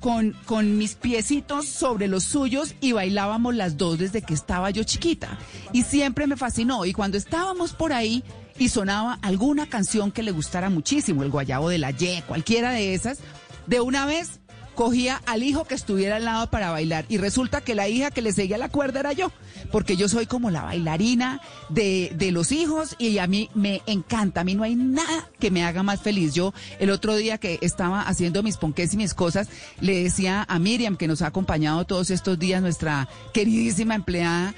con, 0.04 0.36
con 0.46 0.78
mis 0.78 0.96
piecitos 0.96 1.66
sobre 1.66 2.10
los 2.10 2.26
suyos 2.26 2.76
y 2.82 2.92
bailábamos 2.92 3.56
las 3.56 3.78
dos 3.78 3.98
desde 3.98 4.22
que 4.22 4.34
estaba 4.34 4.70
yo 4.70 4.84
chiquita. 4.84 5.40
Y 5.72 5.84
siempre 5.84 6.28
me 6.28 6.36
fascinó. 6.36 6.84
Y 6.84 6.92
cuando 6.92 7.18
estábamos 7.18 7.72
por 7.72 7.94
ahí 7.94 8.22
y 8.60 8.68
sonaba 8.68 9.18
alguna 9.22 9.70
canción 9.70 10.12
que 10.12 10.22
le 10.22 10.32
gustara 10.32 10.70
muchísimo, 10.70 11.24
el 11.24 11.32
Guayabo 11.32 11.70
de 11.70 11.78
la 11.78 11.92
Ye, 11.92 12.22
cualquiera 12.28 12.72
de 12.72 12.94
esas, 12.94 13.20
de 13.66 13.80
una 13.80 14.06
vez 14.06 14.42
cogía 14.74 15.22
al 15.26 15.44
hijo 15.44 15.66
que 15.66 15.76
estuviera 15.76 16.18
al 16.18 16.26
lado 16.26 16.50
para 16.50 16.72
bailar. 16.72 17.06
Y 17.10 17.18
resulta 17.18 17.62
que 17.62 17.76
la 17.76 17.88
hija 17.88 18.12
que 18.12 18.22
le 18.22 18.34
seguía 18.34 18.58
la 18.58 18.70
cuerda 18.70 19.00
era 19.00 19.14
yo, 19.14 19.32
porque 19.72 19.96
yo 19.96 20.10
soy 20.10 20.26
como 20.26 20.50
la 20.52 20.64
bailarina 20.64 21.42
de, 21.70 22.12
de 22.16 22.32
los 22.32 22.52
hijos 22.52 22.96
y 22.98 23.18
a 23.18 23.28
mí 23.28 23.50
me 23.54 23.82
encanta, 23.86 24.42
a 24.42 24.44
mí 24.44 24.56
no 24.56 24.64
hay 24.64 24.76
nada 24.76 25.30
que 25.40 25.52
me 25.52 25.64
haga 25.64 25.84
más 25.84 26.02
feliz. 26.02 26.34
Yo 26.34 26.54
el 26.80 26.90
otro 26.90 27.16
día 27.16 27.38
que 27.38 27.60
estaba 27.62 28.02
haciendo 28.02 28.44
mis 28.44 28.58
ponques 28.58 28.94
y 28.94 28.98
mis 28.98 29.14
cosas, 29.14 29.48
le 29.80 30.04
decía 30.04 30.46
a 30.48 30.60
Miriam, 30.60 30.98
que 30.98 31.08
nos 31.08 31.22
ha 31.22 31.28
acompañado 31.28 31.86
todos 31.86 32.10
estos 32.10 32.40
días, 32.40 32.62
nuestra 32.62 33.08
queridísima 33.34 33.96
empleada, 33.96 34.54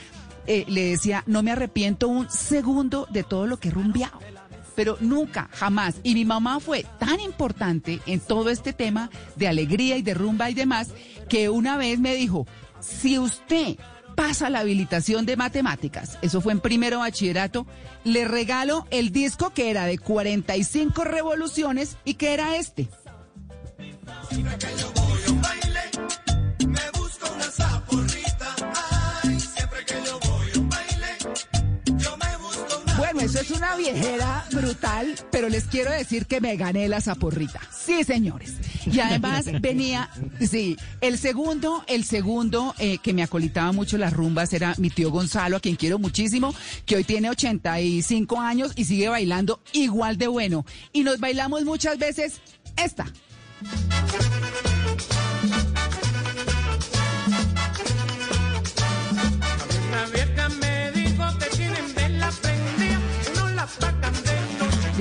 eh, 0.47 0.65
le 0.67 0.89
decía, 0.89 1.23
no 1.25 1.41
me 1.41 1.51
arrepiento 1.51 2.07
un 2.07 2.29
segundo 2.29 3.07
de 3.09 3.23
todo 3.23 3.47
lo 3.47 3.57
que 3.57 3.69
he 3.69 3.71
rumbeado 3.71 4.19
pero 4.75 4.97
nunca, 4.99 5.49
jamás. 5.51 5.95
Y 6.03 6.13
mi 6.13 6.25
mamá 6.25 6.59
fue 6.59 6.85
tan 6.99 7.19
importante 7.19 7.99
en 8.05 8.19
todo 8.19 8.49
este 8.49 8.73
tema 8.73 9.09
de 9.35 9.47
alegría 9.47 9.97
y 9.97 10.01
de 10.01 10.13
rumba 10.13 10.49
y 10.49 10.53
demás, 10.53 10.89
que 11.29 11.49
una 11.49 11.77
vez 11.77 11.99
me 11.99 12.15
dijo, 12.15 12.45
si 12.79 13.17
usted 13.17 13.77
pasa 14.15 14.49
la 14.49 14.59
habilitación 14.59 15.25
de 15.25 15.35
matemáticas, 15.35 16.17
eso 16.21 16.41
fue 16.41 16.53
en 16.53 16.59
primero 16.59 16.99
bachillerato, 16.99 17.67
le 18.03 18.25
regalo 18.25 18.87
el 18.91 19.11
disco 19.11 19.51
que 19.53 19.69
era 19.69 19.85
de 19.85 19.97
45 19.97 21.03
revoluciones 21.03 21.97
y 22.05 22.15
que 22.15 22.33
era 22.33 22.55
este. 22.55 22.87
Eso 33.39 33.53
es 33.53 33.59
una 33.59 33.75
viejera 33.75 34.45
brutal, 34.51 35.15
pero 35.31 35.49
les 35.49 35.65
quiero 35.65 35.91
decir 35.91 36.25
que 36.25 36.39
me 36.39 36.55
gané 36.55 36.87
la 36.87 37.01
zaporrita. 37.01 37.59
Sí, 37.71 38.03
señores. 38.03 38.53
Y 38.85 38.99
además 38.99 39.45
venía, 39.61 40.09
sí, 40.39 40.77
el 41.01 41.17
segundo, 41.17 41.83
el 41.87 42.05
segundo 42.05 42.73
eh, 42.77 42.97
que 42.99 43.13
me 43.13 43.23
acolitaba 43.23 43.71
mucho 43.71 43.97
las 43.97 44.13
rumbas 44.13 44.53
era 44.53 44.73
mi 44.77 44.89
tío 44.89 45.11
Gonzalo, 45.11 45.57
a 45.57 45.59
quien 45.59 45.75
quiero 45.75 45.99
muchísimo, 45.99 46.55
que 46.85 46.95
hoy 46.95 47.03
tiene 47.03 47.29
85 47.29 48.39
años 48.39 48.71
y 48.75 48.85
sigue 48.85 49.09
bailando 49.09 49.59
igual 49.73 50.17
de 50.17 50.27
bueno. 50.27 50.65
Y 50.93 51.03
nos 51.03 51.19
bailamos 51.19 51.65
muchas 51.65 51.97
veces 51.97 52.39
esta. 52.77 53.05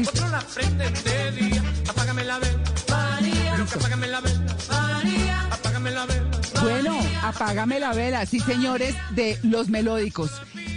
Otro 0.02 0.28
la 0.28 0.40
prenden 0.40 0.94
de 1.04 1.32
día. 1.32 1.62
Apágame 1.88 2.24
la 2.24 2.38
vela, 2.38 2.58
María, 2.90 3.54
apágame 3.54 4.06
la 4.08 4.20
vela, 4.20 4.56
María, 4.70 5.40
apágame 5.50 5.90
la 5.90 6.06
vela. 6.06 6.30
Bueno, 6.62 6.98
apágame 7.22 7.80
la 7.80 7.92
vela, 7.92 8.26
sí 8.26 8.40
señores, 8.40 8.94
de 9.10 9.38
los 9.42 9.68
melódicos. 9.68 10.30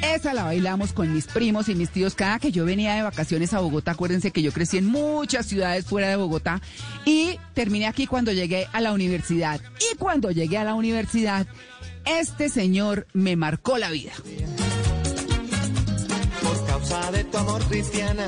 Esa 0.04 0.34
la 0.34 0.44
bailamos 0.44 0.94
con 0.94 1.12
mis 1.12 1.26
primos 1.26 1.70
y 1.70 1.76
mis 1.76 1.90
tíos 1.90 2.14
cada 2.14 2.38
que 2.40 2.52
yo 2.52 2.66
venía 2.66 2.94
de 2.94 3.02
vacaciones 3.02 3.54
a 3.54 3.60
Bogotá. 3.60 3.92
Acuérdense 3.92 4.32
que 4.32 4.44
yo 4.44 4.52
crecí 4.52 4.78
en 4.78 4.86
muchas 4.86 5.48
ciudades 5.48 5.86
fuera 5.86 6.10
de 6.10 6.16
Bogotá 6.16 6.62
y 7.06 7.40
terminé 7.54 7.88
aquí 7.88 8.06
cuando 8.06 8.32
llegué 8.32 8.68
a 8.74 8.82
la 8.82 8.94
universidad. 8.94 9.60
Y 9.92 9.96
cuando 9.96 10.30
llegué 10.30 10.58
a 10.58 10.64
la 10.64 10.76
universidad, 10.76 11.48
este 12.06 12.50
señor 12.50 13.08
me 13.14 13.36
marcó 13.36 13.78
la 13.78 13.90
vida. 13.90 14.12
Por 16.44 16.66
causa 16.68 17.12
de 17.12 17.24
tu 17.24 17.38
amor 17.38 17.64
cristiana. 17.66 18.26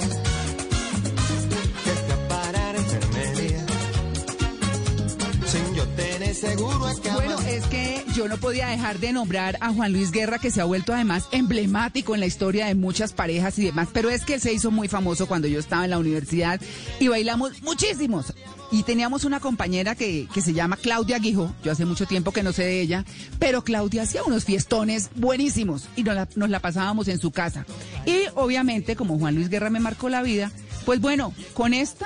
Seguro 6.39 6.87
a 6.87 6.95
cama. 6.95 7.15
Bueno, 7.15 7.39
es 7.41 7.65
que 7.65 8.05
yo 8.15 8.27
no 8.27 8.37
podía 8.37 8.67
dejar 8.67 8.99
de 8.99 9.11
nombrar 9.11 9.57
a 9.59 9.73
Juan 9.73 9.91
Luis 9.91 10.11
Guerra, 10.11 10.39
que 10.39 10.51
se 10.51 10.61
ha 10.61 10.65
vuelto 10.65 10.93
además 10.93 11.27
emblemático 11.31 12.13
en 12.13 12.21
la 12.21 12.27
historia 12.27 12.67
de 12.67 12.75
muchas 12.75 13.13
parejas 13.13 13.59
y 13.59 13.65
demás, 13.65 13.89
pero 13.91 14.09
es 14.09 14.23
que 14.23 14.35
él 14.35 14.41
se 14.41 14.53
hizo 14.53 14.71
muy 14.71 14.87
famoso 14.87 15.27
cuando 15.27 15.47
yo 15.47 15.59
estaba 15.59 15.83
en 15.83 15.91
la 15.91 15.99
universidad 15.99 16.61
y 16.99 17.07
bailamos 17.07 17.61
muchísimos. 17.61 18.33
Y 18.71 18.83
teníamos 18.83 19.25
una 19.25 19.39
compañera 19.39 19.95
que, 19.95 20.27
que 20.31 20.41
se 20.41 20.53
llama 20.53 20.77
Claudia 20.77 21.17
Guijo, 21.17 21.51
yo 21.63 21.71
hace 21.71 21.85
mucho 21.85 22.05
tiempo 22.05 22.31
que 22.31 22.43
no 22.43 22.53
sé 22.53 22.63
de 22.63 22.81
ella, 22.81 23.03
pero 23.39 23.63
Claudia 23.63 24.03
hacía 24.03 24.23
unos 24.23 24.45
fiestones 24.45 25.09
buenísimos 25.15 25.89
y 25.95 26.03
nos 26.03 26.13
la, 26.13 26.27
nos 26.35 26.49
la 26.51 26.59
pasábamos 26.59 27.07
en 27.07 27.19
su 27.19 27.31
casa. 27.31 27.65
Y 28.05 28.25
obviamente, 28.35 28.95
como 28.95 29.17
Juan 29.17 29.33
Luis 29.33 29.49
Guerra 29.49 29.71
me 29.71 29.79
marcó 29.79 30.07
la 30.07 30.21
vida, 30.21 30.51
pues 30.85 31.01
bueno, 31.01 31.33
con 31.53 31.73
esta, 31.73 32.05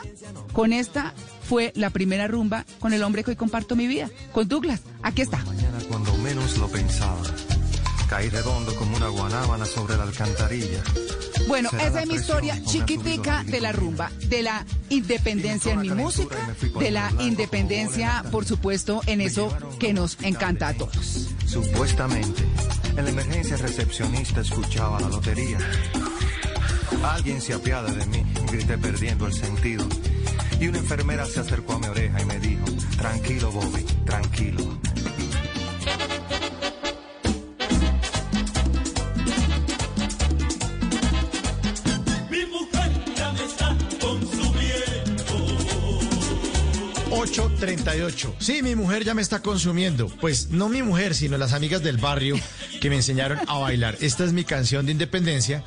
con 0.54 0.72
esta 0.72 1.14
fue 1.54 1.72
la 1.76 1.92
primera 1.92 2.28
rumba 2.28 2.66
con 2.80 2.94
el 2.94 3.04
hombre 3.04 3.24
que 3.24 3.30
hoy 3.30 3.38
comparto 3.38 3.76
mi 3.76 3.86
vida, 3.86 4.10
con 4.32 4.48
Douglas. 4.48 4.82
Aquí 5.04 5.22
está. 5.22 5.38
Mañana 5.46 5.78
cuando 5.88 6.12
menos 6.18 6.58
lo 6.58 6.68
pensaba. 6.68 7.22
Caí 8.10 8.28
redondo 8.30 8.76
como 8.76 8.98
una 8.98 9.08
guanábana 9.10 9.64
sobre 9.68 9.96
la 9.96 10.02
alcantarilla. 10.02 10.82
Bueno, 11.48 11.70
esa 11.80 12.02
es 12.02 12.08
mi 12.08 12.16
historia 12.16 12.60
chiquitica 12.66 13.44
de 13.44 13.62
la 13.62 13.72
rumba, 13.72 14.12
de 14.30 14.42
la 14.42 14.66
independencia 14.90 15.74
en 15.74 15.82
mi 15.82 15.92
música, 15.92 16.56
de 16.80 16.90
la 16.90 17.12
independencia, 17.20 18.24
por 18.32 18.46
supuesto, 18.46 19.02
en 19.06 19.22
eso 19.22 19.56
que 19.78 19.94
nos 19.94 20.18
encanta 20.24 20.70
a 20.70 20.74
todos. 20.74 21.28
Supuestamente, 21.46 22.42
en 22.98 23.06
la 23.06 23.12
emergencia 23.12 23.58
recepcionista 23.58 24.42
escuchaba 24.42 25.00
la 25.00 25.10
lotería. 25.10 25.60
Alguien 27.04 27.40
se 27.40 27.54
apiada 27.54 27.92
de 27.92 28.08
mí, 28.08 28.26
grité 28.52 28.76
perdiendo 28.80 29.28
el 29.28 29.34
sentido. 29.34 29.88
Y 30.64 30.70
una 30.70 30.78
enfermera 30.78 31.26
se 31.26 31.42
acercó 31.42 31.74
a 31.74 31.80
mi 31.80 31.88
oreja 31.88 32.22
y 32.22 32.26
me 32.26 32.40
dijo, 32.40 32.64
tranquilo 32.96 33.52
Bobby, 33.52 33.84
tranquilo. 34.06 34.80
Mi 42.30 42.46
mujer 42.46 42.92
ya 43.14 43.34
me 43.34 43.44
está 43.44 43.78
consumiendo. 44.00 45.24
838. 47.12 48.36
Sí, 48.40 48.64
mi 48.64 48.76
mujer 48.76 49.04
ya 49.04 49.14
me 49.14 49.22
está 49.22 49.42
consumiendo. 49.42 50.08
Pues 50.22 50.50
no 50.50 50.70
mi 50.70 50.82
mujer, 50.82 51.14
sino 51.14 51.38
las 51.38 51.52
amigas 51.52 51.84
del 51.84 51.98
barrio 51.98 52.38
que 52.80 52.90
me 52.90 52.96
enseñaron 52.96 53.40
a 53.48 53.58
bailar. 53.58 53.98
Esta 54.00 54.24
es 54.24 54.32
mi 54.32 54.46
canción 54.46 54.86
de 54.86 54.94
independencia 54.94 55.62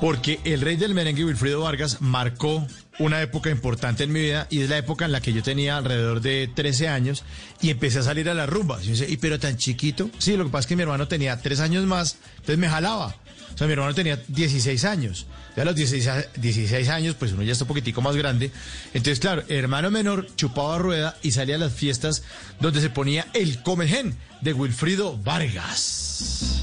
porque 0.00 0.38
el 0.44 0.60
rey 0.60 0.76
del 0.76 0.94
merengue 0.94 1.24
Wilfrido 1.24 1.62
Vargas 1.62 2.00
marcó 2.00 2.64
una 2.98 3.22
época 3.22 3.50
importante 3.50 4.04
en 4.04 4.12
mi 4.12 4.20
vida 4.20 4.46
y 4.50 4.60
es 4.62 4.68
la 4.68 4.78
época 4.78 5.04
en 5.04 5.12
la 5.12 5.20
que 5.20 5.32
yo 5.32 5.42
tenía 5.42 5.76
alrededor 5.76 6.20
de 6.20 6.50
13 6.52 6.88
años 6.88 7.22
y 7.60 7.70
empecé 7.70 8.00
a 8.00 8.02
salir 8.02 8.28
a 8.28 8.34
las 8.34 8.48
rumbas. 8.48 8.82
Y 8.82 8.86
yo 8.86 8.90
decía, 8.92 9.08
¿y 9.08 9.16
pero 9.18 9.38
tan 9.38 9.56
chiquito? 9.56 10.10
Sí, 10.18 10.36
lo 10.36 10.44
que 10.44 10.50
pasa 10.50 10.60
es 10.60 10.66
que 10.66 10.76
mi 10.76 10.82
hermano 10.82 11.06
tenía 11.08 11.40
3 11.40 11.60
años 11.60 11.84
más, 11.86 12.16
entonces 12.36 12.58
me 12.58 12.68
jalaba. 12.68 13.14
O 13.54 13.58
sea, 13.58 13.66
mi 13.66 13.72
hermano 13.72 13.94
tenía 13.94 14.20
16 14.28 14.84
años. 14.84 15.26
Ya 15.56 15.62
a 15.62 15.64
los 15.64 15.74
16, 15.74 16.06
a- 16.08 16.22
16 16.36 16.88
años, 16.90 17.16
pues 17.18 17.32
uno 17.32 17.42
ya 17.42 17.52
está 17.52 17.64
un 17.64 17.68
poquitico 17.68 18.00
más 18.02 18.14
grande. 18.14 18.52
Entonces, 18.94 19.18
claro, 19.18 19.42
hermano 19.48 19.90
menor 19.90 20.28
chupaba 20.36 20.78
rueda 20.78 21.16
y 21.22 21.32
salía 21.32 21.56
a 21.56 21.58
las 21.58 21.72
fiestas 21.72 22.22
donde 22.60 22.80
se 22.80 22.90
ponía 22.90 23.26
el 23.34 23.60
comején 23.64 24.16
de 24.42 24.52
Wilfrido 24.52 25.16
Vargas. 25.18 26.62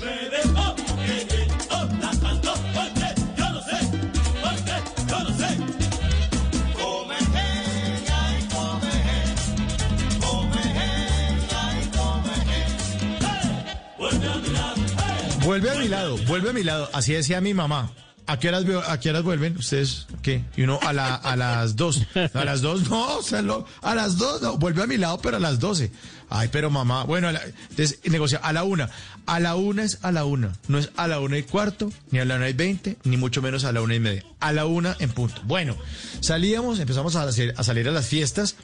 Vuelve 15.46 15.70
a 15.70 15.76
mi 15.76 15.88
lado, 15.88 16.18
vuelve 16.28 16.50
a 16.50 16.54
mi 16.54 16.64
lado. 16.64 16.90
Así 16.94 17.14
decía 17.14 17.40
mi 17.42 17.54
mamá. 17.54 17.92
¿A 18.28 18.40
qué 18.40 18.50
horas, 18.50 18.66
a 18.88 19.00
qué 19.00 19.12
horas 19.12 19.22
vuelven? 19.22 19.56
¿Ustedes 19.56 20.08
qué? 20.24 20.44
Y 20.58 20.64
uno 20.64 20.80
a, 20.82 20.92
la, 20.94 21.14
a 21.14 21.36
las 21.36 21.76
dos. 21.76 22.02
A 22.34 22.44
las 22.44 22.62
dos 22.62 22.90
no, 22.90 23.20
o 23.20 23.58
a 23.84 23.94
las 23.96 24.18
dos 24.18 24.42
no. 24.42 24.58
Vuelve 24.58 24.82
a 24.82 24.88
mi 24.88 24.98
lado, 24.98 25.20
pero 25.22 25.38
a 25.38 25.40
las 25.40 25.60
doce. 25.60 25.92
Ay, 26.28 26.50
pero 26.52 26.72
mamá, 26.72 27.04
bueno, 27.04 27.28
a 27.28 27.34
la- 27.34 27.44
entonces 27.70 28.00
negocia 28.06 28.40
a 28.40 28.52
la 28.52 28.64
una. 28.64 28.90
A 29.28 29.40
la 29.40 29.56
una 29.56 29.84
es 29.84 30.00
a 30.02 30.12
la 30.12 30.26
una. 30.26 30.54
No 30.68 30.80
es 30.80 30.90
a 30.98 31.08
la 31.08 31.20
una 31.20 31.38
y 31.38 31.44
cuarto, 31.44 31.92
ni 32.10 32.18
a 32.18 32.26
la 32.26 32.38
una 32.38 32.50
y 32.50 32.54
veinte, 32.54 32.98
ni 33.04 33.16
mucho 33.16 33.44
menos 33.44 33.64
a 33.64 33.72
la 33.72 33.82
una 33.82 33.94
y 33.94 34.00
media. 34.00 34.24
A 34.40 34.52
la 34.52 34.66
una 34.66 34.96
en 34.98 35.12
punto. 35.12 35.42
Bueno, 35.44 35.78
salíamos, 36.22 36.80
empezamos 36.80 37.16
a, 37.16 37.24
hacer- 37.28 37.54
a 37.58 37.64
salir 37.64 37.88
a 37.88 37.92
las 37.92 38.08
fiestas. 38.08 38.56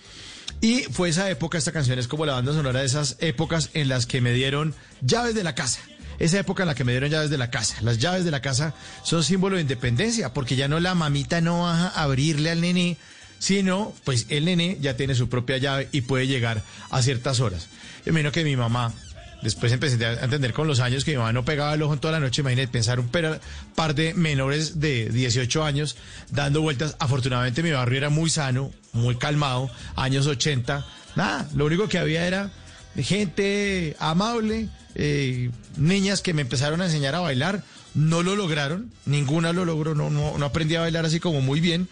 Y 0.60 0.82
fue 0.91 1.10
esa 1.10 1.30
época, 1.30 1.58
esta 1.60 1.72
canción 1.72 1.98
es 2.00 2.08
como 2.08 2.26
la 2.26 2.34
banda 2.34 2.52
sonora 2.54 2.80
de 2.80 2.86
esas 2.88 3.15
épocas 3.20 3.70
en 3.74 3.88
las 3.89 4.06
que 4.08 4.22
me 4.22 4.34
dieron 4.34 4.74
llaves 5.02 5.36
de 5.36 5.44
la 5.44 5.54
casa. 5.56 5.80
Esa 6.21 6.38
época 6.38 6.62
en 6.62 6.67
la 6.67 6.75
que 6.75 6.84
me 6.84 6.91
dieron 6.91 7.10
llaves 7.10 7.31
de 7.31 7.38
la 7.39 7.49
casa. 7.49 7.77
Las 7.81 7.97
llaves 7.97 8.23
de 8.23 8.29
la 8.29 8.41
casa 8.41 8.75
son 9.01 9.23
símbolo 9.23 9.55
de 9.55 9.63
independencia, 9.63 10.36
porque 10.36 10.55
ya 10.55 10.67
no 10.67 10.79
la 10.79 10.93
mamita 10.93 11.41
no 11.41 11.62
va 11.62 11.88
a 11.88 12.03
abrirle 12.03 12.51
al 12.51 12.62
nené, 12.62 12.97
sino 13.39 13.91
pues 14.03 14.27
el 14.29 14.45
nené 14.45 14.77
ya 14.79 14.95
tiene 14.95 15.15
su 15.15 15.29
propia 15.29 15.57
llave 15.57 15.89
y 15.91 16.01
puede 16.01 16.27
llegar 16.27 16.62
a 16.91 17.01
ciertas 17.01 17.39
horas. 17.39 17.69
Yo 18.05 18.12
imagino 18.12 18.31
que 18.31 18.43
mi 18.43 18.55
mamá, 18.55 18.93
después 19.41 19.71
empecé 19.71 20.05
a 20.05 20.23
entender 20.23 20.53
con 20.53 20.67
los 20.67 20.79
años 20.79 21.03
que 21.03 21.13
mi 21.13 21.17
mamá 21.17 21.34
no 21.34 21.43
pegaba 21.43 21.73
el 21.73 21.81
ojo 21.81 21.93
en 21.93 21.99
toda 21.99 22.12
la 22.12 22.19
noche, 22.19 22.41
imagínate 22.41 22.67
pensar 22.67 22.99
un 22.99 23.10
par 23.10 23.95
de 23.95 24.13
menores 24.13 24.79
de 24.79 25.10
18 25.10 25.63
años 25.63 25.95
dando 26.29 26.62
vueltas. 26.62 26.97
Afortunadamente 26.99 27.63
mi 27.63 27.71
barrio 27.71 27.97
era 27.97 28.12
muy 28.12 28.29
sano, 28.29 28.71
muy 28.93 29.15
calmado, 29.15 29.71
años 29.95 30.27
80. 30.27 30.86
Nada, 31.15 31.49
lo 31.55 31.65
único 31.65 31.89
que 31.89 31.97
había 31.97 32.27
era 32.27 32.51
gente 32.97 33.95
amable, 33.99 34.67
eh, 34.95 35.49
niñas 35.77 36.21
que 36.21 36.34
me 36.34 36.41
empezaron 36.41 36.82
a 36.82 36.86
enseñar 36.86 37.15
a 37.15 37.19
bailar, 37.19 37.63
no 37.93 38.23
lo 38.23 38.36
lograron, 38.36 38.91
ninguna 39.06 39.54
lo 39.54 39.65
logró, 39.65 39.95
no, 39.95 40.10
no, 40.10 40.45
aprendí 40.45 40.75
a 40.75 40.82
bailar 40.82 41.06
así 41.06 41.19
como 41.19 41.41
muy 41.41 41.60
bien, 41.60 41.88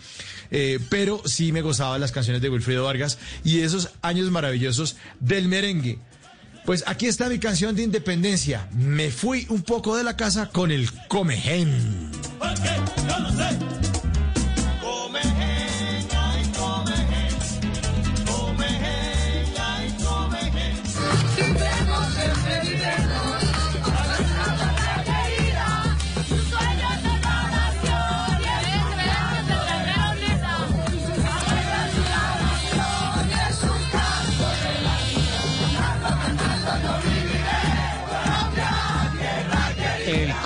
eh, 0.52 0.80
pero 0.90 1.22
sí 1.26 1.52
me 1.52 1.62
gozaba 1.62 2.00
las 2.00 2.12
canciones 2.12 2.42
de 2.42 2.50
Wilfrido 2.50 2.86
Vargas 2.86 3.18
y 3.44 3.60
esos 3.60 3.90
años 4.02 4.32
maravillosos 4.32 4.98
del 5.20 5.48
merengue. 5.48 6.00
Pues 6.66 6.84
aquí 6.86 7.08
está 7.08 7.30
mi 7.30 7.40
canción 7.40 7.76
de 7.76 7.84
independencia. 7.84 8.68
Me 8.74 9.12
fui 9.12 9.48
un 9.50 9.64
poco 9.64 9.96
de 9.96 10.04
la 10.04 10.16
casa 10.16 10.50
con 10.50 10.72
el 10.72 10.90
comején. 11.08 12.12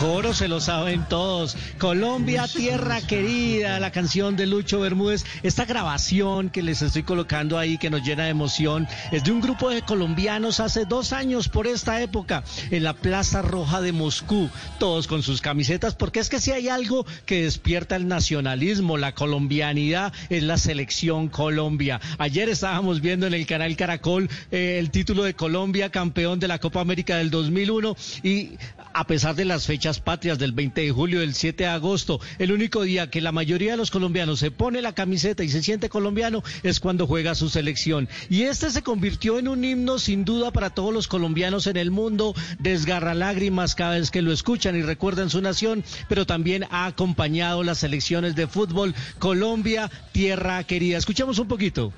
Coro 0.04 0.34
se 0.34 0.50
lo 0.50 0.60
saben 0.60 1.06
todos. 1.08 1.56
Colombia, 1.78 2.46
tierra 2.50 3.00
querida, 3.00 3.80
la 3.80 3.94
canción 3.94 4.36
de 4.36 4.46
Lucho 4.46 4.82
Bermúdez. 4.82 5.24
Esta 5.44 5.64
grabación 5.64 6.50
que 6.50 6.62
les 6.62 6.82
estoy 6.82 7.04
colocando 7.04 7.58
ahí, 7.58 7.78
que 7.78 7.90
nos 7.90 8.04
llena 8.04 8.26
de 8.26 8.32
emoción, 8.32 8.86
es 9.14 9.24
de 9.24 9.32
un 9.32 9.40
grupo 9.40 9.70
de 9.70 9.82
colombianos 9.82 10.60
hace 10.60 10.84
dos 10.84 11.14
años 11.14 11.48
por 11.48 11.68
esta 11.68 12.02
época, 12.02 12.44
en 12.70 12.84
la 12.84 12.94
Plaza 12.94 13.42
Roja 13.42 13.80
de 13.80 13.94
Moscú, 13.94 14.50
todos 14.78 15.08
con 15.08 15.24
sus 15.24 15.40
camisetas, 15.40 15.96
porque 15.96 16.20
es 16.20 16.28
que 16.28 16.42
si 16.42 16.52
hay 16.52 16.68
algo 16.68 17.06
que 17.26 17.44
despierta 17.44 17.96
el 17.96 18.10
nacionalismo, 18.10 18.98
la 18.98 19.16
colombianidad, 19.16 20.12
es 20.30 20.44
la 20.44 20.58
selección 20.58 21.30
Colombia. 21.30 22.02
Ayer 22.18 22.50
estábamos 22.50 23.00
viendo 23.00 23.26
en 23.26 23.34
el 23.34 23.46
canal 23.46 23.78
Caracol 23.78 24.30
eh, 24.52 24.80
el 24.80 24.92
título 24.92 25.24
de 25.24 25.34
Colombia, 25.34 25.92
campeón 25.92 26.42
de 26.42 26.50
la 26.50 26.60
Copa 26.60 26.82
América 26.82 27.16
del 27.16 27.32
2001, 27.32 27.96
y 28.22 28.50
a 28.94 29.08
pesar 29.08 29.36
de 29.36 29.46
las 29.46 29.66
fechas 29.66 29.93
patrias 30.00 30.40
del 30.40 30.52
20 30.52 30.82
de 30.82 30.92
julio, 30.92 31.20
del 31.20 31.34
7 31.34 31.64
de 31.64 31.70
agosto, 31.70 32.20
el 32.40 32.52
único 32.52 32.84
día 32.84 33.10
que 33.10 33.22
la 33.22 33.32
mayoría 33.32 33.72
de 33.72 33.78
los 33.78 33.92
colombianos 33.92 34.40
se 34.40 34.52
pone 34.52 34.82
la 34.82 34.94
camiseta 34.94 35.44
y 35.44 35.50
se 35.50 35.64
siente 35.64 35.90
colombiano 35.90 36.44
es 36.64 36.80
cuando 36.80 37.08
juega 37.08 37.36
su 37.36 37.50
selección. 37.50 38.10
Y 38.30 38.44
este 38.44 38.70
se 38.72 38.82
convirtió 38.82 39.40
en 39.40 39.48
un 39.48 39.64
himno 39.64 40.00
sin 40.00 40.26
duda 40.26 40.52
para 40.52 40.70
todos 40.70 40.94
los 40.94 41.08
colombianos 41.08 41.68
en 41.68 41.78
el 41.78 41.92
mundo, 41.92 42.34
desgarra 42.60 43.14
lágrimas 43.14 43.76
cada 43.76 43.96
vez 43.96 44.12
que 44.12 44.22
lo 44.22 44.32
escuchan 44.32 44.76
y 44.76 44.82
recuerdan 44.82 45.30
su 45.30 45.42
nación, 45.42 45.84
pero 46.10 46.26
también 46.26 46.66
ha 46.70 46.86
acompañado 46.86 47.64
las 47.64 47.80
selecciones 47.80 48.36
de 48.36 48.48
fútbol 48.48 48.96
Colombia, 49.20 49.90
tierra 50.12 50.64
querida. 50.64 50.98
Escuchamos 50.98 51.40
un 51.40 51.48
poquito. 51.48 51.94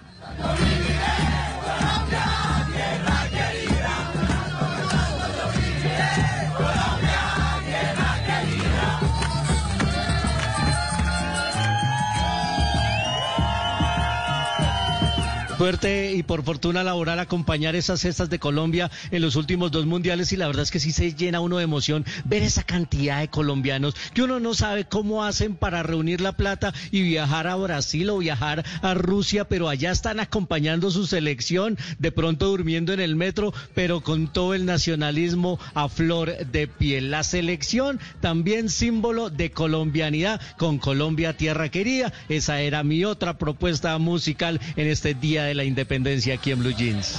Suerte 15.57 16.11
y 16.13 16.21
por 16.21 16.43
fortuna 16.43 16.83
laboral 16.83 17.17
acompañar 17.17 17.77
esas 17.77 18.01
cestas 18.01 18.29
de 18.29 18.39
Colombia 18.39 18.91
en 19.11 19.21
los 19.21 19.37
últimos 19.37 19.71
dos 19.71 19.85
mundiales 19.85 20.33
y 20.33 20.35
la 20.35 20.47
verdad 20.47 20.63
es 20.63 20.71
que 20.71 20.81
sí 20.81 20.91
se 20.91 21.13
llena 21.13 21.39
uno 21.39 21.59
de 21.59 21.63
emoción 21.63 22.03
ver 22.25 22.43
esa 22.43 22.63
cantidad 22.63 23.21
de 23.21 23.29
colombianos 23.29 23.95
que 24.13 24.23
uno 24.23 24.41
no 24.41 24.53
sabe 24.53 24.83
cómo 24.83 25.23
hacen 25.23 25.55
para 25.55 25.81
reunir 25.81 26.19
la 26.19 26.33
plata 26.33 26.73
y 26.91 27.03
viajar 27.03 27.47
a 27.47 27.55
Brasil 27.55 28.09
o 28.09 28.17
viajar 28.17 28.65
a 28.81 28.93
Rusia, 28.95 29.45
pero 29.45 29.69
allá 29.69 29.91
están 29.91 30.19
acompañando 30.19 30.91
su 30.91 31.07
selección, 31.07 31.77
de 31.99 32.11
pronto 32.11 32.47
durmiendo 32.47 32.91
en 32.91 32.99
el 32.99 33.15
metro, 33.15 33.53
pero 33.73 34.01
con 34.01 34.27
todo 34.33 34.55
el 34.55 34.65
nacionalismo 34.65 35.57
a 35.73 35.87
flor 35.87 36.35
de 36.47 36.67
piel. 36.67 37.11
La 37.11 37.23
selección 37.23 38.01
también 38.19 38.67
símbolo 38.67 39.29
de 39.29 39.51
colombianidad 39.51 40.41
con 40.57 40.79
Colombia 40.79 41.37
Tierra 41.37 41.69
Querida. 41.69 42.11
Esa 42.27 42.59
era 42.59 42.83
mi 42.83 43.05
otra 43.05 43.37
propuesta 43.37 43.97
musical 43.99 44.59
en 44.75 44.87
este 44.87 45.13
día 45.13 45.44
de 45.45 45.55
la 45.55 45.63
Independencia 45.63 46.35
aquí 46.35 46.51
en 46.51 46.59
Blue 46.59 46.75
Jeans. 46.75 47.17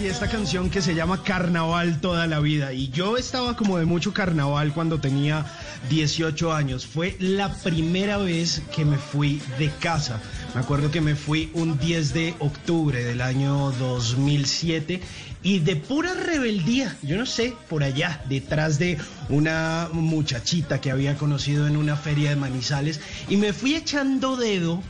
Y 0.00 0.06
esta 0.06 0.28
canción 0.28 0.70
que 0.70 0.80
se 0.80 0.94
llama 0.94 1.22
Carnaval 1.22 2.00
toda 2.00 2.26
la 2.26 2.40
vida. 2.40 2.72
Y 2.72 2.88
yo 2.88 3.18
estaba 3.18 3.56
como 3.56 3.76
de 3.76 3.84
mucho 3.84 4.14
carnaval 4.14 4.72
cuando 4.72 4.98
tenía 4.98 5.44
18 5.90 6.52
años. 6.54 6.86
Fue 6.86 7.16
la 7.18 7.52
primera 7.56 8.16
vez 8.16 8.62
que 8.74 8.84
me 8.84 8.96
fui 8.96 9.42
de 9.58 9.70
casa. 9.80 10.20
Me 10.54 10.60
acuerdo 10.60 10.90
que 10.90 11.00
me 11.02 11.16
fui 11.16 11.50
un 11.54 11.78
10 11.78 12.14
de 12.14 12.34
octubre 12.38 13.04
del 13.04 13.20
año 13.20 13.72
2007 13.72 15.00
y 15.42 15.58
de 15.58 15.76
pura 15.76 16.14
rebeldía, 16.14 16.96
yo 17.02 17.16
no 17.16 17.26
sé, 17.26 17.54
por 17.68 17.82
allá, 17.82 18.22
detrás 18.28 18.78
de 18.78 18.96
una 19.28 19.88
muchachita 19.92 20.80
que 20.80 20.90
había 20.90 21.16
conocido 21.16 21.66
en 21.66 21.76
una 21.76 21.96
feria 21.96 22.30
de 22.30 22.36
Manizales 22.36 23.00
y 23.28 23.36
me 23.36 23.52
fui 23.52 23.74
echando 23.74 24.36
dedo 24.36 24.82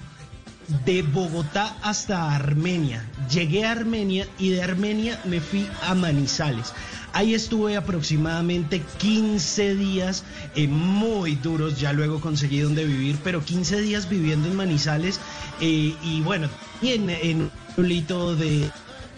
de 0.84 1.02
Bogotá 1.02 1.76
hasta 1.82 2.34
Armenia. 2.34 3.04
Llegué 3.30 3.64
a 3.64 3.72
Armenia 3.72 4.26
y 4.38 4.50
de 4.50 4.62
Armenia 4.62 5.20
me 5.24 5.40
fui 5.40 5.66
a 5.82 5.94
Manizales. 5.94 6.72
Ahí 7.12 7.34
estuve 7.34 7.76
aproximadamente 7.76 8.82
15 8.98 9.74
días 9.74 10.22
eh, 10.54 10.68
muy 10.68 11.34
duros, 11.34 11.80
ya 11.80 11.92
luego 11.92 12.20
conseguí 12.20 12.60
donde 12.60 12.84
vivir, 12.84 13.18
pero 13.24 13.44
15 13.44 13.80
días 13.80 14.08
viviendo 14.08 14.48
en 14.48 14.56
Manizales 14.56 15.18
eh, 15.60 15.94
y 16.02 16.20
bueno, 16.22 16.48
y 16.80 16.90
en, 16.90 17.10
en 17.10 17.40
un 17.42 17.50
pueblito 17.74 18.36
de 18.36 18.70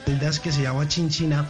celdas 0.06 0.40
que 0.40 0.52
se 0.52 0.62
llama 0.62 0.88
Chinchina. 0.88 1.46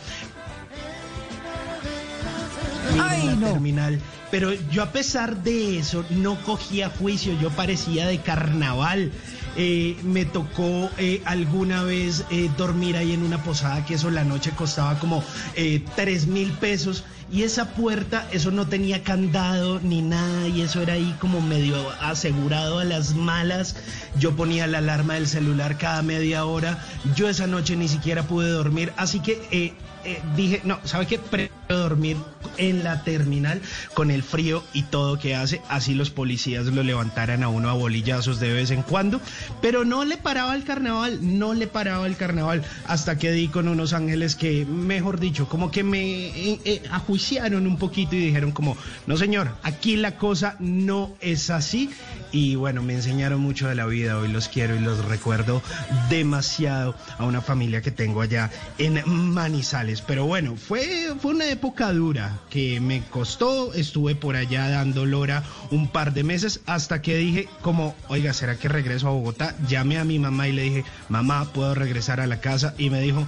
Ay, 3.01 3.37
no. 3.39 3.53
terminal. 3.53 4.01
Pero 4.31 4.53
yo 4.71 4.83
a 4.83 4.93
pesar 4.93 5.43
de 5.43 5.79
eso 5.79 6.05
no 6.11 6.37
cogía 6.43 6.89
juicio, 6.89 7.39
yo 7.41 7.51
parecía 7.51 8.07
de 8.07 8.19
carnaval. 8.19 9.13
Eh, 9.57 9.97
me 10.03 10.25
tocó 10.25 10.91
eh, 10.97 11.21
alguna 11.27 11.83
vez 11.83 12.25
eh, 12.31 12.51
dormir 12.57 12.97
ahí 12.97 13.13
en 13.13 13.23
una 13.23 13.43
posada 13.43 13.85
que 13.85 13.95
eso 13.95 14.11
la 14.11 14.25
noche 14.25 14.51
costaba 14.53 14.99
como 14.99 15.23
eh, 15.57 15.85
tres 15.95 16.27
mil 16.27 16.51
pesos 16.53 17.05
y 17.33 17.45
esa 17.45 17.71
puerta, 17.71 18.29
eso 18.31 18.51
no 18.51 18.69
tenía 18.69 19.03
candado 19.03 19.81
ni 19.81 20.03
nada 20.03 20.49
y 20.49 20.61
eso 20.61 20.83
era 20.83 20.93
ahí 20.93 21.17
como 21.19 21.41
medio 21.41 21.75
asegurado 22.03 22.79
a 22.79 22.85
las 22.85 23.15
malas. 23.15 23.75
Yo 24.19 24.37
ponía 24.37 24.67
la 24.67 24.79
alarma 24.79 25.15
del 25.15 25.27
celular 25.27 25.79
cada 25.79 26.03
media 26.03 26.45
hora. 26.45 26.85
Yo 27.17 27.31
esa 27.31 27.47
noche 27.47 27.75
ni 27.75 27.89
siquiera 27.89 28.25
pude 28.25 28.51
dormir, 28.51 28.93
así 28.99 29.21
que 29.21 29.41
eh, 29.51 29.73
eh, 30.05 30.21
dije, 30.37 30.61
no, 30.65 30.79
¿sabe 30.85 31.07
qué? 31.07 31.19
Prefiero 31.19 31.53
dormir 31.69 32.17
en 32.57 32.83
la 32.83 33.03
terminal 33.05 33.61
con 33.95 34.11
el 34.11 34.23
frío 34.23 34.63
y 34.73 34.83
todo 34.83 35.19
que 35.19 35.35
hace, 35.37 35.63
así 35.69 35.95
los 35.95 36.11
policías 36.11 36.67
lo 36.67 36.83
levantaran 36.83 37.43
a 37.43 37.49
uno 37.49 37.71
a 37.71 37.73
bolillazos 37.73 38.41
de 38.41 38.53
vez 38.53 38.71
en 38.73 38.83
cuando, 38.83 39.21
pero 39.61 39.85
no 39.85 40.05
le 40.05 40.17
paraba 40.17 40.55
el 40.55 40.65
carnaval, 40.65 41.19
no 41.39 41.55
le 41.55 41.67
paraba 41.67 42.07
el 42.07 42.17
carnaval, 42.17 42.63
hasta 42.87 43.17
que 43.17 43.31
di 43.31 43.49
con 43.49 43.69
unos 43.69 43.93
ángeles 43.93 44.35
que, 44.35 44.67
mejor 44.67 45.21
dicho, 45.21 45.49
como 45.49 45.71
que 45.71 45.85
me 45.85 46.01
eh, 46.01 46.61
eh, 46.65 46.83
ajuiciaron 47.23 47.69
un 47.69 47.77
poquito 47.77 48.17
y 48.17 48.19
dijeron 48.19 48.51
como, 48.51 48.77
no 49.07 49.17
señor, 49.17 49.53
aquí 49.63 49.97
la 49.97 50.17
cosa 50.17 50.57
no 50.59 51.15
es 51.21 51.51
así, 51.51 51.89
y 52.33 52.57
bueno, 52.57 52.83
me 52.83 52.95
enseñaron 52.95 53.41
mucho 53.41 53.69
de 53.69 53.77
la 53.77 53.87
vida, 53.87 54.19
hoy 54.19 54.27
los 54.27 54.49
quiero 54.49 54.75
y 54.75 54.81
los 54.81 55.05
recuerdo 55.05 55.63
demasiado 56.11 56.97
a 57.19 57.25
una 57.25 57.41
familia 57.41 57.81
que 57.81 57.93
tengo 57.93 58.23
allá 58.23 58.51
en 58.79 59.03
Manizales. 59.07 60.01
Pero 60.01 60.25
bueno, 60.25 60.57
fue, 60.57 61.15
fue 61.21 61.33
una 61.33 61.49
época 61.49 61.93
dura 61.93 62.41
que 62.51 62.81
me 62.81 63.03
costó, 63.03 63.73
estuve 63.73 64.17
por 64.17 64.35
allá 64.35 64.69
dando 64.69 65.07
lora 65.07 65.45
un 65.71 65.89
par 65.89 66.15
de 66.15 66.25
meses 66.25 66.61
hasta 66.67 67.03
que 67.03 67.17
dije 67.17 67.49
como, 67.61 67.95
oiga, 68.09 68.33
¿será 68.33 68.57
que 68.57 68.69
regreso 68.69 69.07
a 69.07 69.13
Bogotá? 69.13 69.55
Llamé 69.69 69.99
a 69.99 70.05
mi 70.05 70.19
mamá 70.19 70.49
y 70.49 70.53
le 70.53 70.63
dije, 70.63 70.85
mamá, 71.09 71.53
¿puedo 71.53 71.75
regresar 71.75 72.21
a 72.21 72.27
la 72.27 72.41
casa? 72.41 72.75
Y 72.79 72.91
me 72.91 73.01
dijo, 73.01 73.27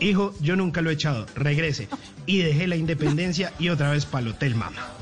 hijo, 0.00 0.34
yo 0.40 0.56
nunca 0.56 0.80
lo 0.82 0.90
he 0.90 0.94
echado, 0.94 1.26
regrese. 1.34 1.88
Y 2.26 2.38
dejé 2.38 2.66
la 2.66 2.76
independencia 2.76 3.52
y 3.58 3.68
otra 3.68 3.90
vez 3.90 4.06
para 4.06 4.22
el 4.22 4.28
hotel, 4.28 4.54
mamá. 4.54 4.94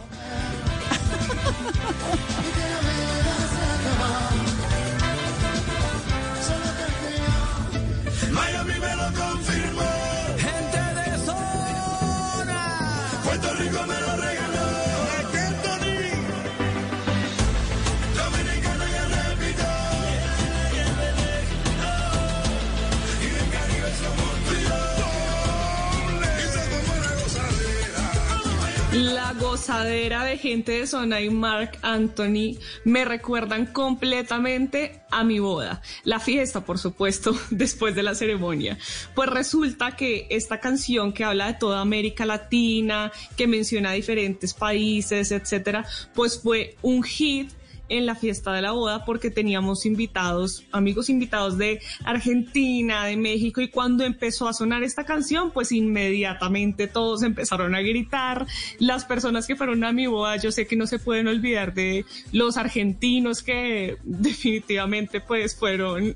La 28.93 29.33
gozadera 29.33 30.23
de 30.23 30.37
gente 30.37 30.73
de 30.73 30.87
zona 30.87 31.23
y 31.23 31.31
Mark 31.31 31.79
Anthony 31.81 32.59
me 32.85 33.07
recuerdan 33.07 33.65
completamente 33.65 35.01
a 35.11 35.25
mi 35.25 35.39
boda. 35.39 35.81
La 36.05 36.21
fiesta, 36.21 36.67
por 36.67 36.79
supuesto, 36.79 37.35
después 37.51 37.95
de 37.95 38.03
la 38.03 38.15
ceremonia. 38.15 38.77
Pues 39.15 39.31
resulta 39.31 39.97
que 39.97 40.27
esta 40.29 40.61
canción 40.61 41.15
que 41.15 41.25
habla 41.25 41.47
de 41.47 41.55
toda 41.55 41.81
América 41.81 42.27
Latina, 42.27 43.11
que 43.35 43.47
menciona 43.47 43.93
diferentes 43.93 44.53
países, 44.53 45.33
etcétera, 45.33 45.87
pues 46.13 46.39
fue 46.39 46.77
un 46.83 47.03
hit 47.03 47.51
en 47.93 48.07
la 48.07 48.15
fiesta 48.15 48.53
de 48.53 48.63
la 48.63 48.73
boda 48.73 49.05
porque 49.05 49.31
teníamos 49.31 49.85
invitados, 49.85 50.65
amigos 50.73 51.11
invitados 51.11 51.59
de 51.59 51.81
Argentina, 52.05 53.05
de 53.05 53.17
México 53.17 53.61
y 53.61 53.69
cuando 53.69 54.05
empezó 54.05 54.49
a 54.49 54.55
sonar 54.55 54.83
esta 54.83 55.05
canción, 55.05 55.51
pues 55.51 55.73
inmediatamente 55.73 56.87
todos 56.87 57.23
empezaron 57.23 57.75
a 57.75 57.83
gritar. 57.83 58.47
Las 58.79 59.05
personas 59.05 59.47
que 59.47 59.57
fueron 59.57 59.85
a 59.85 59.93
mi 59.93 60.07
boda, 60.07 60.37
yo 60.37 60.51
sé 60.53 60.67
que 60.67 60.75
no 60.75 60.87
se 60.87 60.99
pueden 60.99 61.29
olvidar 61.29 61.75
de 61.75 62.07
los 62.33 62.57
argentinos 62.57 63.43
que 63.43 63.99
definitivamente 64.05 65.21
pues 65.21 65.55
fueron 65.55 66.15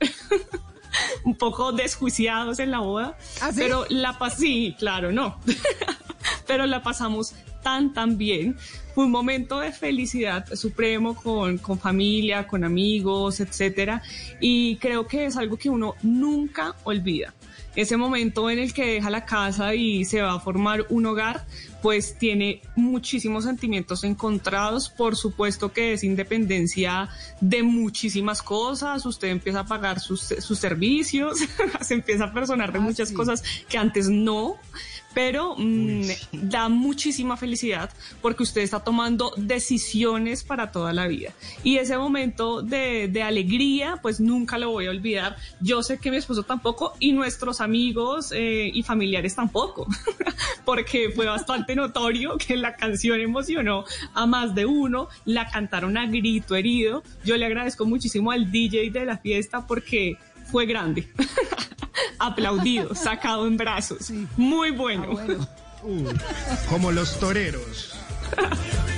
un 1.25 1.35
poco 1.37 1.73
desjuiciados 1.73 2.59
en 2.59 2.71
la 2.71 2.79
boda, 2.79 3.19
¿Ah, 3.43 3.53
sí? 3.53 3.61
pero 3.61 3.85
la 3.91 4.19
pas 4.19 4.39
sí, 4.39 4.75
claro, 4.79 5.13
no. 5.13 5.39
pero 6.47 6.65
la 6.65 6.83
pasamos 6.83 7.35
tan 7.63 7.93
tan 7.93 8.17
bien. 8.17 8.57
Un 8.97 9.11
momento 9.11 9.61
de 9.61 9.73
felicidad 9.73 10.53
supremo 10.55 11.15
con, 11.15 11.59
con 11.59 11.79
familia, 11.79 12.47
con 12.47 12.65
amigos, 12.65 13.41
etcétera. 13.41 14.03
Y 14.41 14.77
creo 14.77 15.07
que 15.07 15.27
es 15.27 15.37
algo 15.37 15.57
que 15.57 15.71
uno 15.71 15.95
nunca 16.03 16.75
olvida. 16.85 17.33
Ese 17.77 17.99
momento 17.99 18.49
en 18.49 18.59
el 18.59 18.73
que 18.73 18.87
deja 18.87 19.11
la 19.11 19.27
casa 19.27 19.75
y 19.75 20.07
se 20.07 20.23
va 20.23 20.33
a 20.33 20.41
formar 20.41 20.87
un 20.89 21.05
hogar, 21.05 21.47
pues 21.83 22.17
tiene 22.17 22.63
muchísimos 22.75 23.45
sentimientos 23.45 24.03
encontrados. 24.03 24.89
Por 24.89 25.15
supuesto 25.15 25.71
que 25.75 25.93
es 25.93 26.03
independencia 26.03 27.11
de 27.43 27.63
muchísimas 27.63 28.41
cosas. 28.41 29.05
Usted 29.05 29.29
empieza 29.29 29.61
a 29.61 29.67
pagar 29.67 30.01
sus, 30.01 30.23
sus 30.23 30.59
servicios, 30.59 31.41
se 31.83 31.93
empieza 31.93 32.25
a 32.25 32.33
personar 32.33 32.73
de 32.73 32.79
muchas 32.79 33.13
cosas 33.13 33.43
que 33.69 33.77
antes 33.77 34.09
no 34.09 34.57
pero 35.17 35.55
mm, 35.57 36.03
da 36.31 36.69
muchísima 36.69 37.39
felicidad 37.39 37.89
porque 38.21 38.43
usted 38.43 38.61
está 38.61 38.81
tomando 38.81 39.33
decisiones 39.39 40.45
para 40.45 40.71
toda 40.71 40.93
la 40.93 41.07
vida. 41.07 41.33
Y 41.63 41.79
ese 41.79 41.97
momento 41.97 42.61
de, 42.61 43.09
de 43.09 43.23
alegría, 43.23 43.99
pues 44.03 44.21
nunca 44.21 44.59
lo 44.59 44.73
voy 44.73 44.89
a 44.89 44.91
olvidar. 44.91 45.37
Yo 45.63 45.83
sé 45.83 45.97
que 45.99 46.11
mi 46.11 46.19
esposo 46.19 46.43
tampoco 46.43 46.93
y 47.01 47.15
nuestros 47.15 47.63
amigos 47.63 48.31
eh, 48.31 48.71
y 48.71 48.83
familiares 48.83 49.35
tampoco, 49.35 49.87
porque 50.67 51.11
fue 51.15 51.25
bastante 51.25 51.75
notorio 51.75 52.37
que 52.37 52.55
la 52.55 52.77
canción 52.77 53.19
emocionó 53.19 53.87
a 54.13 54.27
más 54.27 54.55
de 54.55 54.67
uno, 54.67 55.09
la 55.25 55.49
cantaron 55.49 55.97
a 55.97 56.05
grito 56.05 56.57
herido. 56.57 57.03
Yo 57.25 57.39
le 57.39 57.47
agradezco 57.47 57.87
muchísimo 57.87 58.33
al 58.33 58.51
DJ 58.53 58.91
de 58.91 59.07
la 59.07 59.17
fiesta 59.17 59.67
porque 59.67 60.19
fue 60.51 60.67
grande. 60.67 61.09
Aplaudido, 62.19 62.95
sacado 62.95 63.47
en 63.47 63.57
brazos. 63.57 64.11
Muy 64.37 64.71
bueno. 64.71 65.13
Uh, 65.83 66.09
como 66.69 66.91
los 66.93 67.19
toreros. 67.19 67.95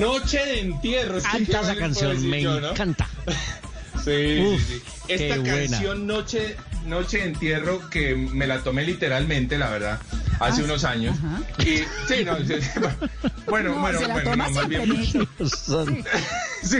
Noche 0.00 0.38
de 0.44 0.60
entierro. 0.60 1.18
es 1.18 1.24
Canta 1.24 1.38
qué 1.44 1.52
esa 1.52 1.76
canción, 1.76 2.28
me 2.28 2.42
yo, 2.42 2.60
¿no? 2.60 2.70
encanta. 2.70 3.08
Sí, 4.04 4.40
Uf, 4.40 4.62
sí, 4.66 4.74
sí. 4.76 4.82
Esta 5.08 5.36
buena. 5.40 5.68
canción 5.76 6.06
Noche, 6.06 6.56
Noche 6.86 7.18
de 7.18 7.24
entierro 7.24 7.90
que 7.90 8.14
me 8.16 8.46
la 8.46 8.60
tomé 8.62 8.82
literalmente, 8.84 9.58
la 9.58 9.68
verdad, 9.68 10.00
hace 10.38 10.62
Ah, 10.62 10.64
unos 10.64 10.84
años. 10.84 11.18
Y 11.58 11.76
sí, 12.08 12.24
no, 12.24 12.38
bueno, 13.46 13.74
No, 13.74 13.80
bueno, 13.82 14.00
la 14.00 14.08
bueno, 14.14 14.36
no, 14.36 14.50
más 14.50 14.68
bien. 14.68 15.26
Sí, 16.62 16.78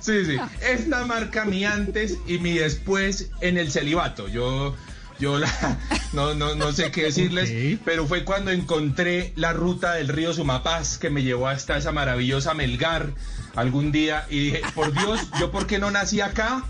sí, 0.00 0.24
sí. 0.26 0.36
Esta 0.62 1.04
marca 1.06 1.44
mi 1.44 1.64
antes 1.64 2.18
y 2.28 2.38
mi 2.38 2.52
después 2.54 3.30
en 3.40 3.58
el 3.58 3.72
celibato. 3.72 4.28
Yo, 4.28 4.76
yo 5.20 5.38
la, 5.38 5.78
no, 6.12 6.34
no, 6.34 6.54
no 6.54 6.72
sé 6.72 6.90
qué 6.90 7.04
decirles, 7.04 7.50
pero 7.84 8.06
fue 8.06 8.24
cuando 8.24 8.50
encontré 8.50 9.32
la 9.36 9.52
ruta 9.52 9.94
del 9.94 10.08
río 10.08 10.32
Sumapaz 10.32 10.98
que 10.98 11.10
me 11.10 11.22
llevó 11.22 11.46
hasta 11.48 11.76
esa 11.76 11.92
maravillosa 11.92 12.54
Melgar 12.54 13.12
algún 13.54 13.92
día 13.92 14.26
y 14.30 14.38
dije, 14.46 14.62
por 14.74 14.92
Dios, 14.92 15.20
¿yo 15.38 15.50
por 15.50 15.66
qué 15.66 15.78
no 15.78 15.90
nací 15.90 16.20
acá? 16.20 16.64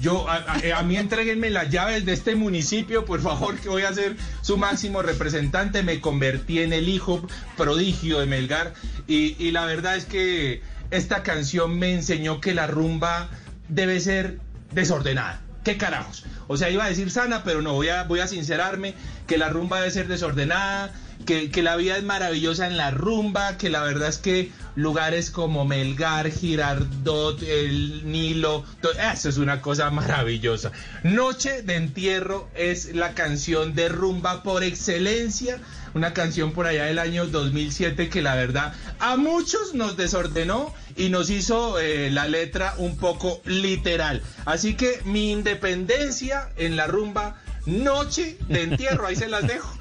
Yo, 0.00 0.28
a, 0.28 0.36
a- 0.36 0.78
a 0.78 0.82
mí 0.82 0.96
entreguenme 0.96 1.50
las 1.50 1.70
llaves 1.70 2.04
de 2.04 2.12
este 2.12 2.34
municipio, 2.36 3.04
por 3.04 3.20
favor, 3.20 3.56
que 3.58 3.68
voy 3.68 3.82
a 3.82 3.92
ser 3.92 4.16
su 4.42 4.56
máximo 4.56 5.02
representante. 5.02 5.82
Me 5.82 6.00
convertí 6.00 6.60
en 6.60 6.72
el 6.72 6.88
hijo 6.88 7.26
prodigio 7.56 8.20
de 8.20 8.26
Melgar 8.26 8.74
y, 9.06 9.36
y 9.38 9.50
la 9.52 9.64
verdad 9.64 9.96
es 9.96 10.04
que 10.04 10.60
esta 10.90 11.22
canción 11.22 11.78
me 11.78 11.92
enseñó 11.94 12.40
que 12.40 12.54
la 12.54 12.66
rumba 12.66 13.28
debe 13.68 13.98
ser 14.00 14.38
desordenada. 14.72 15.41
¿Qué 15.64 15.76
carajos? 15.76 16.24
O 16.48 16.56
sea, 16.56 16.70
iba 16.70 16.84
a 16.84 16.88
decir 16.88 17.10
sana, 17.10 17.44
pero 17.44 17.62
no, 17.62 17.74
voy 17.74 17.88
a, 17.88 18.02
voy 18.04 18.20
a 18.20 18.26
sincerarme 18.26 18.94
que 19.26 19.38
la 19.38 19.48
rumba 19.48 19.78
debe 19.78 19.90
ser 19.92 20.08
desordenada, 20.08 20.92
que, 21.24 21.50
que 21.52 21.62
la 21.62 21.76
vida 21.76 21.96
es 21.96 22.02
maravillosa 22.02 22.66
en 22.66 22.76
la 22.76 22.90
rumba, 22.90 23.56
que 23.56 23.70
la 23.70 23.82
verdad 23.82 24.08
es 24.08 24.18
que 24.18 24.50
lugares 24.74 25.30
como 25.30 25.64
Melgar, 25.64 26.28
Girardot, 26.32 27.40
el 27.42 28.10
Nilo, 28.10 28.64
to- 28.80 28.90
eso 28.92 29.28
es 29.28 29.36
una 29.36 29.60
cosa 29.60 29.88
maravillosa. 29.90 30.72
Noche 31.04 31.62
de 31.62 31.76
entierro 31.76 32.48
es 32.56 32.92
la 32.94 33.14
canción 33.14 33.74
de 33.76 33.88
rumba 33.88 34.42
por 34.42 34.64
excelencia, 34.64 35.60
una 35.94 36.12
canción 36.12 36.52
por 36.52 36.66
allá 36.66 36.84
del 36.84 36.98
año 36.98 37.26
2007 37.26 38.08
que 38.08 38.22
la 38.22 38.34
verdad 38.34 38.74
a 38.98 39.16
muchos 39.16 39.74
nos 39.74 39.96
desordenó 39.96 40.74
y 40.96 41.08
nos 41.08 41.30
hizo 41.30 41.78
eh, 41.78 42.10
la 42.10 42.28
letra 42.28 42.74
un 42.78 42.96
poco 42.96 43.40
literal. 43.44 44.22
Así 44.44 44.74
que 44.74 45.00
mi 45.04 45.30
independencia 45.30 46.50
en 46.56 46.76
la 46.76 46.86
rumba, 46.86 47.40
noche 47.66 48.36
de 48.48 48.62
entierro, 48.62 49.06
ahí 49.06 49.16
se 49.16 49.28
las 49.28 49.46
dejo. 49.46 49.72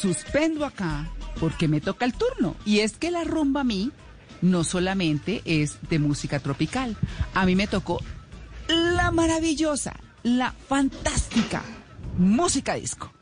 suspendo 0.00 0.64
acá 0.64 1.08
porque 1.40 1.68
me 1.68 1.80
toca 1.80 2.04
el 2.04 2.14
turno. 2.14 2.56
Y 2.64 2.80
es 2.80 2.96
que 2.96 3.10
la 3.10 3.24
rumba 3.24 3.62
a 3.62 3.64
mí 3.64 3.92
no 4.40 4.64
solamente 4.64 5.42
es 5.44 5.78
de 5.88 5.98
música 5.98 6.40
tropical. 6.40 6.96
A 7.34 7.46
mí 7.46 7.56
me 7.56 7.66
tocó 7.66 8.00
la 8.68 9.10
maravillosa, 9.10 9.96
la 10.22 10.52
fantástica 10.52 11.62
música 12.18 12.74
disco. 12.74 13.12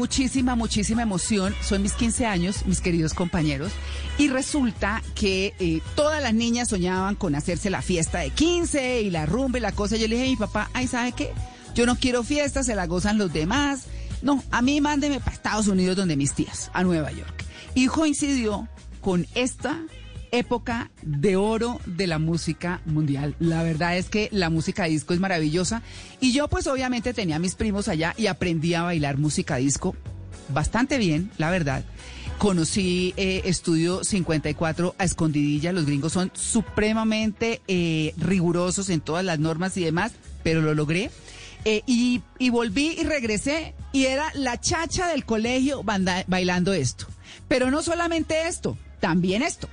Muchísima, 0.00 0.54
muchísima 0.54 1.02
emoción. 1.02 1.54
Son 1.62 1.82
mis 1.82 1.92
15 1.92 2.24
años, 2.24 2.64
mis 2.64 2.80
queridos 2.80 3.12
compañeros. 3.12 3.70
Y 4.16 4.28
resulta 4.28 5.02
que 5.14 5.52
eh, 5.58 5.82
todas 5.94 6.22
las 6.22 6.32
niñas 6.32 6.70
soñaban 6.70 7.16
con 7.16 7.34
hacerse 7.34 7.68
la 7.68 7.82
fiesta 7.82 8.20
de 8.20 8.30
15 8.30 9.02
y 9.02 9.10
la 9.10 9.26
rumba 9.26 9.58
y 9.58 9.60
la 9.60 9.72
cosa. 9.72 9.96
Yo 9.96 10.08
le 10.08 10.14
dije 10.16 10.28
a 10.28 10.30
mi 10.30 10.36
papá, 10.36 10.70
ay, 10.72 10.86
¿sabe 10.86 11.12
qué? 11.12 11.32
Yo 11.74 11.84
no 11.84 11.96
quiero 11.96 12.22
fiesta, 12.22 12.62
se 12.62 12.74
la 12.74 12.86
gozan 12.86 13.18
los 13.18 13.30
demás. 13.30 13.84
No, 14.22 14.42
a 14.50 14.62
mí 14.62 14.80
mándeme 14.80 15.20
para 15.20 15.32
Estados 15.32 15.68
Unidos 15.68 15.96
donde 15.96 16.16
mis 16.16 16.32
tías, 16.32 16.70
a 16.72 16.82
Nueva 16.82 17.12
York. 17.12 17.44
Y 17.74 17.86
coincidió 17.88 18.68
con 19.02 19.26
esta 19.34 19.82
época 20.32 20.90
de 21.02 21.36
oro 21.36 21.80
de 21.86 22.06
la 22.06 22.18
música 22.18 22.80
mundial. 22.86 23.34
La 23.38 23.62
verdad 23.62 23.96
es 23.96 24.08
que 24.08 24.28
la 24.32 24.50
música 24.50 24.84
disco 24.84 25.14
es 25.14 25.20
maravillosa 25.20 25.82
y 26.20 26.32
yo 26.32 26.48
pues 26.48 26.66
obviamente 26.66 27.14
tenía 27.14 27.36
a 27.36 27.40
mis 27.40 27.54
primos 27.54 27.88
allá 27.88 28.14
y 28.16 28.26
aprendí 28.26 28.74
a 28.74 28.82
bailar 28.82 29.18
música 29.18 29.56
disco 29.56 29.94
bastante 30.52 30.98
bien, 30.98 31.30
la 31.38 31.50
verdad. 31.50 31.84
Conocí 32.38 33.12
eh, 33.16 33.42
Estudio 33.44 34.02
54 34.02 34.94
a 34.96 35.04
escondidilla, 35.04 35.72
los 35.72 35.84
gringos 35.84 36.12
son 36.12 36.30
supremamente 36.34 37.60
eh, 37.68 38.14
rigurosos 38.16 38.88
en 38.88 39.00
todas 39.00 39.24
las 39.24 39.38
normas 39.38 39.76
y 39.76 39.84
demás, 39.84 40.12
pero 40.42 40.62
lo 40.62 40.74
logré. 40.74 41.10
Eh, 41.66 41.82
y, 41.86 42.22
volví 42.50 42.96
y 42.98 43.04
regresé 43.04 43.74
y 43.92 44.06
era 44.06 44.32
la 44.34 44.58
chacha 44.58 45.08
del 45.08 45.26
colegio 45.26 45.82
bailando 45.84 46.72
esto. 46.72 47.06
Pero 47.48 47.70
no 47.70 47.82
solamente 47.82 48.48
esto, 48.48 48.78
también 49.00 49.42
esto. 49.42 49.68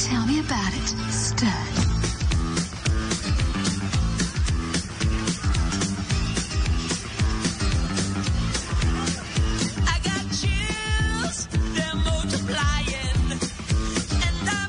Tell 0.00 0.24
me 0.26 0.40
about 0.40 0.72
it, 0.72 1.12
Stud. 1.12 1.46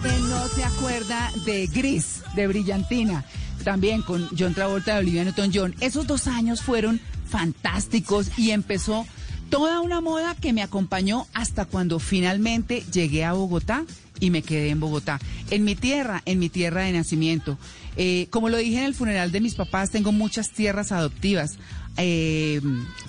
¿Quién 0.02 0.30
no 0.30 0.48
se 0.50 0.64
acuerda 0.66 1.32
de 1.46 1.68
Gris, 1.68 2.22
de 2.36 2.48
Brillantina? 2.48 3.24
También 3.64 4.02
con 4.02 4.28
John 4.38 4.54
Travolta 4.54 4.96
y 4.96 4.98
Olivia 4.98 5.24
Newton-John. 5.24 5.76
Esos 5.80 6.08
dos 6.08 6.28
años 6.28 6.62
fueron 6.62 7.00
fantásticos 7.30 8.38
y 8.38 8.52
empezó 8.52 9.08
toda 9.50 9.80
una 9.80 10.02
moda 10.02 10.36
que 10.36 10.52
me 10.52 10.62
acompañó 10.62 11.26
hasta 11.34 11.64
cuando 11.64 12.00
finalmente 12.00 12.84
llegué 12.92 13.24
a 13.24 13.32
Bogotá 13.32 13.86
y 14.22 14.30
me 14.30 14.44
quedé 14.44 14.70
en 14.70 14.80
Bogotá, 14.80 15.20
en 15.50 15.66
mi 15.66 15.76
tierra, 15.76 16.22
en 16.26 16.40
mi 16.40 16.48
tierra 16.48 16.84
de 16.84 16.94
nacimiento. 16.94 17.58
Eh, 17.98 18.28
como 18.30 18.48
lo 18.48 18.58
dije 18.58 18.78
en 18.78 18.86
el 18.86 18.94
funeral 18.94 19.34
de 19.34 19.42
mis 19.42 19.56
papás, 19.56 19.90
tengo 19.90 20.14
muchas 20.14 20.52
tierras 20.52 20.94
adoptivas. 20.94 21.58
Eh, 21.98 22.62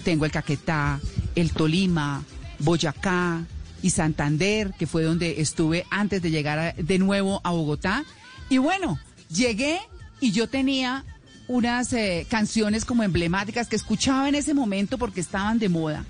tengo 0.03 0.25
el 0.25 0.33
Caquetá, 0.33 0.99
el 1.37 1.53
Tolima, 1.53 2.25
Boyacá 2.59 3.45
y 3.83 3.91
Santander, 3.91 4.73
que 4.77 4.89
fue 4.89 5.05
donde 5.05 5.41
estuve 5.41 5.87
antes 5.91 6.23
de 6.23 6.31
llegar 6.31 6.75
de 6.75 6.99
nuevo 6.99 7.41
a 7.45 7.51
Bogotá. 7.51 8.05
Y 8.49 8.59
bueno, 8.59 8.99
llegué 9.29 9.79
y 10.19 10.33
yo 10.33 10.49
tenía 10.49 11.05
unas 11.47 11.93
eh, 11.93 12.27
canciones 12.31 12.87
como 12.87 13.03
emblemáticas 13.03 13.69
que 13.69 13.77
escuchaba 13.77 14.31
en 14.31 14.35
ese 14.35 14.55
momento 14.55 14.97
porque 14.97 15.21
estaban 15.21 15.59
de 15.59 15.69
moda 15.69 16.05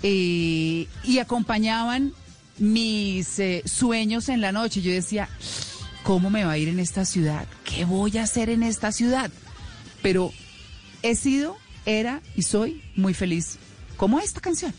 y 0.00 0.86
acompañaban 1.20 2.14
mis 2.58 3.38
eh, 3.38 3.62
sueños 3.64 4.28
en 4.28 4.40
la 4.40 4.52
noche. 4.52 4.82
Yo 4.82 4.92
decía, 4.92 5.28
¿cómo 6.02 6.30
me 6.30 6.44
va 6.44 6.52
a 6.52 6.58
ir 6.58 6.68
en 6.68 6.78
esta 6.78 7.04
ciudad? 7.04 7.46
¿Qué 7.64 7.84
voy 7.84 8.18
a 8.18 8.24
hacer 8.24 8.50
en 8.50 8.62
esta 8.62 8.92
ciudad? 8.92 9.30
Pero 10.02 10.32
he 11.02 11.14
sido, 11.14 11.56
era 11.86 12.22
y 12.36 12.42
soy 12.42 12.82
muy 12.96 13.14
feliz, 13.14 13.58
como 13.96 14.20
esta 14.20 14.40
canción. 14.40 14.72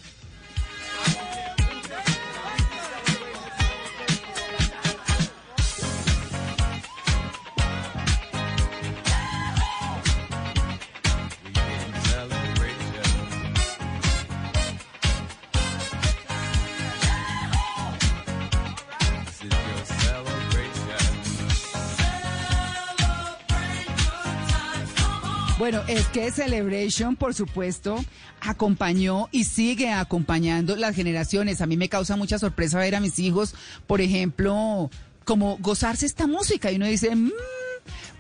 Bueno, 25.72 25.86
es 25.88 26.08
que 26.08 26.32
Celebration, 26.32 27.16
por 27.16 27.36
supuesto, 27.36 28.04
acompañó 28.42 29.30
y 29.32 29.44
sigue 29.44 29.92
acompañando 29.92 30.76
las 30.76 30.96
generaciones. 30.96 31.62
A 31.62 31.68
mí 31.68 31.78
me 31.78 31.90
causa 31.90 32.16
mucha 32.16 32.40
sorpresa 32.40 32.80
ver 32.80 32.96
a 32.96 33.00
mis 33.00 33.20
hijos, 33.20 33.54
por 33.86 34.02
ejemplo, 34.02 34.90
como 35.26 35.60
gozarse 35.60 36.08
esta 36.08 36.26
música 36.26 36.72
y 36.72 36.78
uno 36.78 36.88
dice, 36.88 37.16
"Mm, 37.16 37.32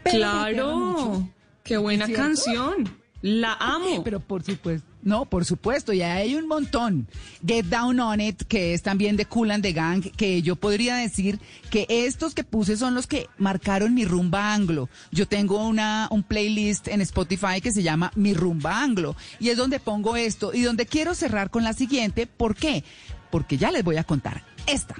pero 0.04 0.18
Claro, 0.18 0.78
mucho". 0.78 1.30
qué 1.64 1.78
buena 1.78 2.08
canción. 2.08 2.88
La 3.24 3.54
amo. 3.54 4.04
Pero 4.04 4.20
por 4.20 4.43
supuesto. 4.43 4.88
No, 5.02 5.26
por 5.26 5.45
supuesto, 5.45 5.93
ya 5.93 6.16
hay 6.16 6.36
un 6.36 6.47
montón. 6.47 7.08
Get 7.45 7.66
Down 7.66 8.00
on 8.00 8.20
It, 8.20 8.43
que 8.43 8.74
es 8.74 8.82
también 8.82 9.16
de 9.16 9.26
Cool 9.26 9.52
and 9.52 9.64
the 9.64 9.72
Gang, 9.72 10.02
que 10.02 10.41
yo 10.41 10.56
podría 10.56 10.95
decir 10.95 11.39
que 11.70 11.86
estos 11.89 12.36
que 12.36 12.43
puse 12.43 12.76
son 12.76 12.95
los 12.95 13.08
que 13.08 13.28
marcaron 13.38 13.93
mi 13.93 14.04
rumba 14.04 14.54
anglo. 14.54 14.89
Yo 15.12 15.28
tengo 15.28 15.66
una, 15.66 16.08
un 16.12 16.24
playlist 16.24 16.88
en 16.89 17.02
Spotify 17.02 17.62
que 17.62 17.72
se 17.72 17.84
llama 17.84 18.12
Mi 18.16 18.34
Rumba 18.34 18.82
Anglo, 18.82 19.16
y 19.39 19.50
es 19.50 19.58
donde 19.58 19.80
pongo 19.80 20.16
esto, 20.16 20.54
y 20.54 20.62
donde 20.62 20.86
quiero 20.86 21.16
cerrar 21.16 21.50
con 21.50 21.64
la 21.64 21.74
siguiente. 21.74 22.28
¿Por 22.28 22.56
qué? 22.56 22.84
Porque 23.32 23.58
ya 23.58 23.72
les 23.72 23.84
voy 23.84 23.97
a 23.97 24.04
contar 24.04 24.43
esta. 24.66 24.95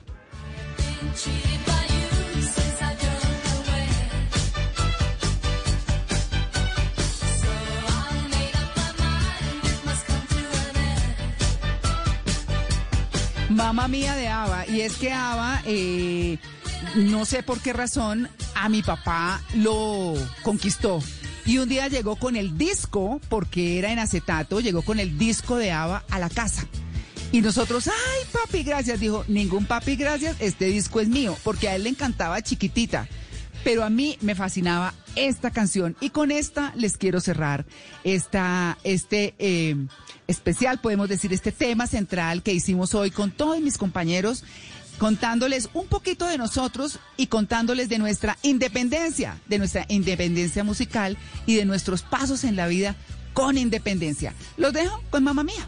Mamá 13.50 13.88
mía 13.88 14.16
de 14.16 14.28
Ava. 14.28 14.68
Y 14.68 14.82
es 14.82 14.98
que 14.98 15.12
Ava, 15.12 15.62
eh, 15.66 16.38
no 16.96 17.26
sé 17.26 17.44
por 17.44 17.60
qué 17.60 17.74
razón, 17.74 18.30
a 18.56 18.70
mi 18.70 18.82
papá 18.82 19.42
lo 19.56 20.14
conquistó. 20.44 21.02
Y 21.46 21.58
un 21.58 21.68
día 21.68 21.88
llegó 21.88 22.16
con 22.16 22.36
el 22.36 22.58
disco, 22.58 23.20
porque 23.28 23.80
era 23.80 23.92
en 23.92 24.00
acetato, 24.00 24.60
llegó 24.60 24.84
con 24.84 25.00
el 25.00 25.18
disco 25.18 25.56
de 25.56 25.72
Ava 25.72 26.04
a 26.10 26.20
la 26.20 26.30
casa. 26.30 26.68
Y 27.32 27.42
nosotros, 27.42 27.88
ay, 27.88 28.28
papi, 28.32 28.64
gracias. 28.64 29.00
Dijo, 29.00 29.24
ningún 29.28 29.66
papi, 29.66 29.96
gracias, 29.96 30.36
este 30.40 30.66
disco 30.66 31.00
es 31.00 31.10
mío, 31.10 31.36
porque 31.44 31.70
a 31.70 31.76
él 31.76 31.84
le 31.84 31.90
encantaba 31.90 32.42
chiquitita. 32.42 33.08
Pero 33.64 33.84
a 33.84 33.90
mí 33.90 34.18
me 34.22 34.36
fascinaba 34.36 34.94
esta 35.16 35.52
canción. 35.52 35.96
Y 36.00 36.10
con 36.10 36.32
esta 36.32 36.74
les 36.76 36.98
quiero 36.98 37.20
cerrar 37.20 37.66
esta, 38.04 38.78
este 38.84 39.36
eh, 39.40 39.76
especial, 40.28 40.80
podemos 40.80 41.10
decir, 41.10 41.34
este 41.34 41.52
tema 41.52 41.88
central 41.88 42.44
que 42.44 42.54
hicimos 42.54 42.94
hoy 42.96 43.12
con 43.12 43.32
todos 43.32 43.60
mis 43.62 43.78
compañeros, 43.78 44.44
contándoles 44.98 45.70
un 45.74 45.88
poquito 45.88 46.26
de 46.28 46.38
nosotros 46.38 47.00
y 47.18 47.28
contándoles 47.28 47.90
de 47.90 48.00
nuestra 48.00 48.38
independencia, 48.42 49.40
de 49.48 49.58
nuestra 49.58 49.86
independencia 49.90 50.64
musical 50.64 51.18
y 51.46 51.56
de 51.56 51.66
nuestros 51.66 52.02
pasos 52.02 52.44
en 52.44 52.56
la 52.56 52.68
vida 52.68 52.96
con 53.34 53.58
independencia. 53.58 54.34
Los 54.58 54.74
dejo 54.74 55.02
con 55.10 55.24
mamá 55.24 55.44
mía. 55.44 55.68